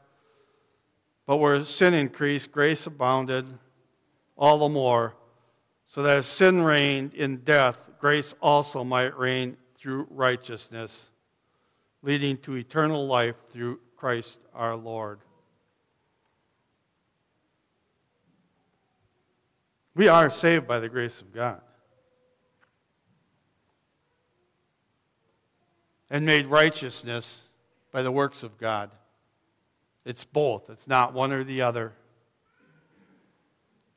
but 1.26 1.36
where 1.36 1.62
sin 1.66 1.92
increased, 1.92 2.50
grace 2.50 2.86
abounded 2.86 3.46
all 4.38 4.60
the 4.60 4.70
more, 4.70 5.16
so 5.84 6.02
that 6.02 6.16
as 6.16 6.26
sin 6.26 6.62
reigned 6.62 7.12
in 7.12 7.38
death, 7.44 7.90
grace 8.00 8.34
also 8.40 8.84
might 8.84 9.16
reign 9.18 9.58
through 9.76 10.06
righteousness, 10.08 11.10
leading 12.02 12.38
to 12.38 12.56
eternal 12.56 13.06
life 13.06 13.36
through 13.50 13.80
Christ 13.98 14.40
our 14.54 14.74
Lord. 14.74 15.18
We 19.98 20.06
are 20.06 20.30
saved 20.30 20.68
by 20.68 20.78
the 20.78 20.88
grace 20.88 21.20
of 21.20 21.34
God. 21.34 21.60
And 26.08 26.24
made 26.24 26.46
righteousness 26.46 27.48
by 27.90 28.02
the 28.02 28.12
works 28.12 28.44
of 28.44 28.58
God. 28.58 28.92
It's 30.04 30.22
both, 30.22 30.70
it's 30.70 30.86
not 30.86 31.14
one 31.14 31.32
or 31.32 31.42
the 31.42 31.62
other. 31.62 31.94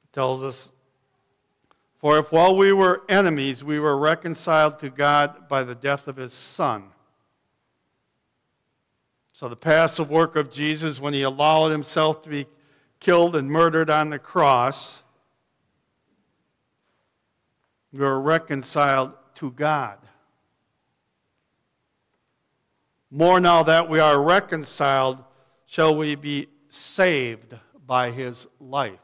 It 0.06 0.14
tells 0.14 0.44
us 0.44 0.72
For 2.00 2.18
if 2.18 2.32
while 2.32 2.58
we 2.58 2.74
were 2.74 3.04
enemies, 3.08 3.64
we 3.64 3.78
were 3.78 3.96
reconciled 3.96 4.80
to 4.80 4.90
God 4.90 5.48
by 5.48 5.64
the 5.64 5.76
death 5.76 6.08
of 6.08 6.16
his 6.16 6.34
Son, 6.34 6.86
So, 9.34 9.48
the 9.48 9.56
passive 9.56 10.10
work 10.10 10.36
of 10.36 10.52
Jesus 10.52 11.00
when 11.00 11.14
he 11.14 11.22
allowed 11.22 11.70
himself 11.70 12.24
to 12.24 12.30
be 12.30 12.48
killed 13.00 13.36
and 13.36 13.52
murdered 13.52 13.92
on 13.92 14.10
the 14.10 14.18
cross, 14.18 15.04
we 17.92 18.00
were 18.00 18.20
reconciled 18.20 19.14
to 19.36 19.52
God. 19.52 19.98
More 23.10 23.40
now 23.40 23.64
that 23.64 23.90
we 23.90 24.00
are 24.00 24.22
reconciled, 24.22 25.24
shall 25.66 25.96
we 25.96 26.16
be 26.16 26.48
saved 26.70 27.56
by 27.86 28.12
his 28.12 28.48
life. 28.60 29.00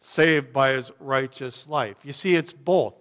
Saved 0.00 0.52
by 0.52 0.72
his 0.72 0.90
righteous 0.98 1.68
life. 1.68 1.96
You 2.02 2.14
see, 2.14 2.34
it's 2.34 2.54
both. 2.54 2.94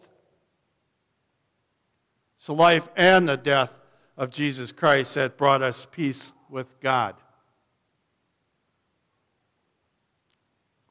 It's 2.35 2.47
the 2.47 2.53
life 2.53 2.89
and 2.97 3.29
the 3.29 3.37
death 3.37 3.79
of 4.17 4.29
Jesus 4.29 4.73
Christ 4.73 5.15
that 5.15 5.37
brought 5.37 5.61
us 5.61 5.87
peace 5.89 6.33
with 6.49 6.79
God. 6.81 7.15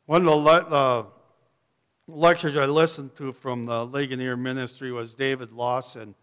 One 0.06 0.24
of 0.28 0.44
the, 0.44 0.60
the 0.70 0.76
uh, 0.76 1.04
lectures 2.06 2.56
I 2.56 2.66
listened 2.66 3.16
to 3.16 3.32
from 3.32 3.66
the 3.66 3.84
Ligonier 3.84 4.36
ministry 4.36 4.92
was 4.92 5.14
David 5.14 5.50
Lawson, 5.50 6.14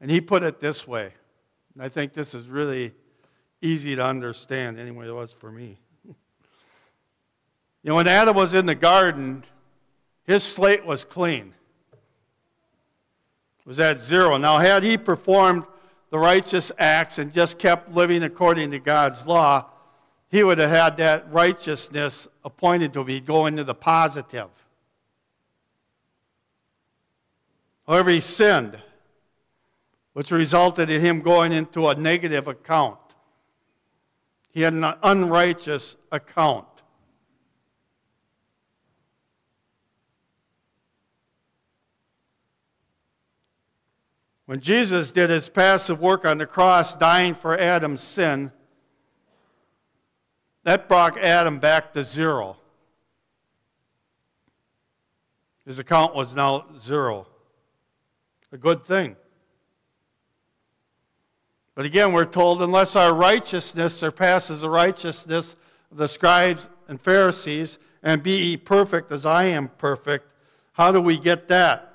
and 0.00 0.12
he 0.12 0.20
put 0.20 0.44
it 0.44 0.60
this 0.60 0.86
way. 0.86 1.12
And 1.74 1.82
I 1.82 1.88
think 1.88 2.12
this 2.12 2.34
is 2.34 2.46
really 2.46 2.92
easy 3.60 3.96
to 3.96 4.04
understand, 4.04 4.78
anyway, 4.78 5.08
it 5.08 5.12
was 5.12 5.32
for 5.32 5.50
me. 5.50 5.76
you 6.06 6.14
know, 7.82 7.96
when 7.96 8.06
Adam 8.06 8.36
was 8.36 8.54
in 8.54 8.64
the 8.64 8.76
garden, 8.76 9.42
his 10.22 10.44
slate 10.44 10.86
was 10.86 11.04
clean. 11.04 11.52
It 13.58 13.66
was 13.66 13.80
at 13.80 14.00
zero. 14.00 14.36
Now, 14.36 14.58
had 14.58 14.84
he 14.84 14.96
performed 14.96 15.64
the 16.10 16.18
righteous 16.20 16.70
acts 16.78 17.18
and 17.18 17.32
just 17.32 17.58
kept 17.58 17.90
living 17.90 18.22
according 18.22 18.70
to 18.70 18.78
God's 18.78 19.26
law, 19.26 19.66
he 20.28 20.42
would 20.42 20.58
have 20.58 20.70
had 20.70 20.96
that 20.96 21.32
righteousness 21.32 22.26
appointed 22.44 22.92
to 22.92 23.00
him. 23.00 23.08
He'd 23.08 23.26
go 23.26 23.46
into 23.46 23.64
the 23.64 23.74
positive. 23.74 24.48
However, 27.86 28.10
he 28.10 28.20
sinned, 28.20 28.78
which 30.12 30.30
resulted 30.30 30.90
in 30.90 31.00
him 31.00 31.20
going 31.20 31.52
into 31.52 31.88
a 31.88 31.94
negative 31.94 32.48
account. 32.48 32.98
He 34.50 34.62
had 34.62 34.72
an 34.72 34.84
unrighteous 35.02 35.96
account. 36.10 36.66
When 44.46 44.60
Jesus 44.60 45.10
did 45.10 45.28
his 45.28 45.48
passive 45.48 46.00
work 46.00 46.24
on 46.24 46.38
the 46.38 46.46
cross, 46.46 46.94
dying 46.94 47.34
for 47.34 47.58
Adam's 47.58 48.00
sin, 48.00 48.52
that 50.66 50.88
brought 50.88 51.16
Adam 51.16 51.60
back 51.60 51.92
to 51.92 52.02
zero. 52.02 52.56
His 55.64 55.78
account 55.78 56.12
was 56.12 56.34
now 56.34 56.66
zero. 56.76 57.28
A 58.50 58.58
good 58.58 58.84
thing. 58.84 59.14
But 61.76 61.86
again, 61.86 62.12
we're 62.12 62.24
told 62.24 62.62
unless 62.62 62.96
our 62.96 63.14
righteousness 63.14 63.96
surpasses 63.96 64.62
the 64.62 64.68
righteousness 64.68 65.54
of 65.92 65.98
the 65.98 66.08
scribes 66.08 66.68
and 66.88 67.00
Pharisees, 67.00 67.78
and 68.02 68.20
be 68.20 68.36
ye 68.36 68.56
perfect 68.56 69.12
as 69.12 69.24
I 69.24 69.44
am 69.44 69.68
perfect, 69.68 70.26
how 70.72 70.90
do 70.90 71.00
we 71.00 71.16
get 71.16 71.46
that? 71.46 71.85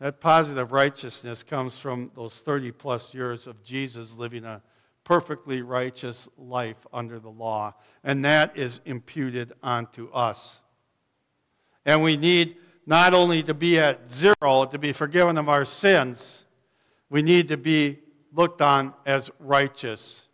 That 0.00 0.20
positive 0.20 0.70
righteousness 0.70 1.42
comes 1.42 1.76
from 1.76 2.12
those 2.14 2.34
30 2.34 2.72
plus 2.72 3.12
years 3.12 3.46
of 3.46 3.62
Jesus 3.64 4.16
living 4.16 4.44
a 4.44 4.62
perfectly 5.02 5.62
righteous 5.62 6.28
life 6.36 6.86
under 6.92 7.18
the 7.18 7.30
law. 7.30 7.74
And 8.04 8.24
that 8.24 8.56
is 8.56 8.80
imputed 8.84 9.52
onto 9.62 10.10
us. 10.10 10.60
And 11.84 12.02
we 12.02 12.16
need 12.16 12.56
not 12.86 13.12
only 13.12 13.42
to 13.42 13.54
be 13.54 13.78
at 13.78 14.10
zero, 14.10 14.66
to 14.70 14.78
be 14.78 14.92
forgiven 14.92 15.36
of 15.36 15.48
our 15.48 15.64
sins, 15.64 16.44
we 17.10 17.22
need 17.22 17.48
to 17.48 17.56
be 17.56 17.98
looked 18.32 18.62
on 18.62 18.94
as 19.04 19.30
righteous. 19.38 20.26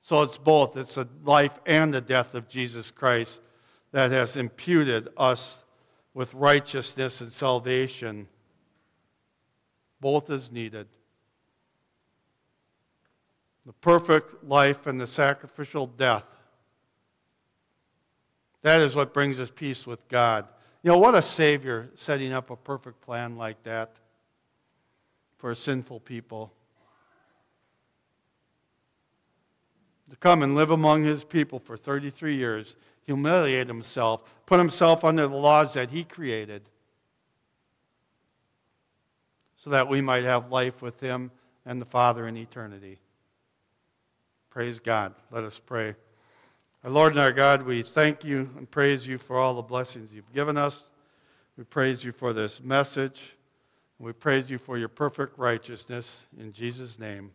So 0.00 0.22
it's 0.22 0.36
both. 0.36 0.76
It's 0.76 0.96
the 0.96 1.08
life 1.24 1.58
and 1.64 1.94
the 1.94 2.00
death 2.00 2.34
of 2.34 2.48
Jesus 2.48 2.90
Christ 2.90 3.40
that 3.92 4.10
has 4.10 4.36
imputed 4.36 5.08
us 5.16 5.61
with 6.14 6.34
righteousness 6.34 7.20
and 7.20 7.32
salvation. 7.32 8.28
Both 10.00 10.30
is 10.30 10.52
needed. 10.52 10.88
The 13.64 13.72
perfect 13.74 14.44
life 14.44 14.86
and 14.86 15.00
the 15.00 15.06
sacrificial 15.06 15.86
death. 15.86 16.26
That 18.62 18.80
is 18.80 18.94
what 18.94 19.14
brings 19.14 19.40
us 19.40 19.50
peace 19.50 19.86
with 19.86 20.06
God. 20.08 20.46
You 20.82 20.90
know, 20.90 20.98
what 20.98 21.14
a 21.14 21.22
Savior 21.22 21.90
setting 21.94 22.32
up 22.32 22.50
a 22.50 22.56
perfect 22.56 23.00
plan 23.00 23.36
like 23.36 23.62
that 23.62 23.92
for 25.38 25.54
sinful 25.54 26.00
people. 26.00 26.52
To 30.10 30.16
come 30.16 30.42
and 30.42 30.54
live 30.54 30.70
among 30.70 31.04
His 31.04 31.24
people 31.24 31.58
for 31.58 31.76
33 31.76 32.36
years 32.36 32.76
humiliate 33.04 33.68
himself, 33.68 34.22
put 34.46 34.58
himself 34.58 35.04
under 35.04 35.26
the 35.26 35.36
laws 35.36 35.74
that 35.74 35.90
he 35.90 36.04
created, 36.04 36.62
so 39.56 39.70
that 39.70 39.88
we 39.88 40.00
might 40.00 40.24
have 40.24 40.50
life 40.50 40.82
with 40.82 41.00
him 41.00 41.30
and 41.64 41.80
the 41.80 41.86
Father 41.86 42.26
in 42.26 42.36
eternity. 42.36 42.98
Praise 44.50 44.80
God. 44.80 45.14
Let 45.30 45.44
us 45.44 45.58
pray. 45.58 45.94
Our 46.84 46.90
Lord 46.90 47.12
and 47.12 47.20
our 47.20 47.32
God, 47.32 47.62
we 47.62 47.82
thank 47.82 48.24
you 48.24 48.50
and 48.56 48.68
praise 48.70 49.06
you 49.06 49.18
for 49.18 49.38
all 49.38 49.54
the 49.54 49.62
blessings 49.62 50.12
you've 50.12 50.32
given 50.34 50.56
us. 50.56 50.90
We 51.56 51.64
praise 51.64 52.04
you 52.04 52.12
for 52.12 52.32
this 52.32 52.60
message. 52.60 53.34
We 53.98 54.12
praise 54.12 54.50
you 54.50 54.58
for 54.58 54.76
your 54.76 54.88
perfect 54.88 55.38
righteousness. 55.38 56.24
In 56.36 56.52
Jesus' 56.52 56.98
name. 56.98 57.30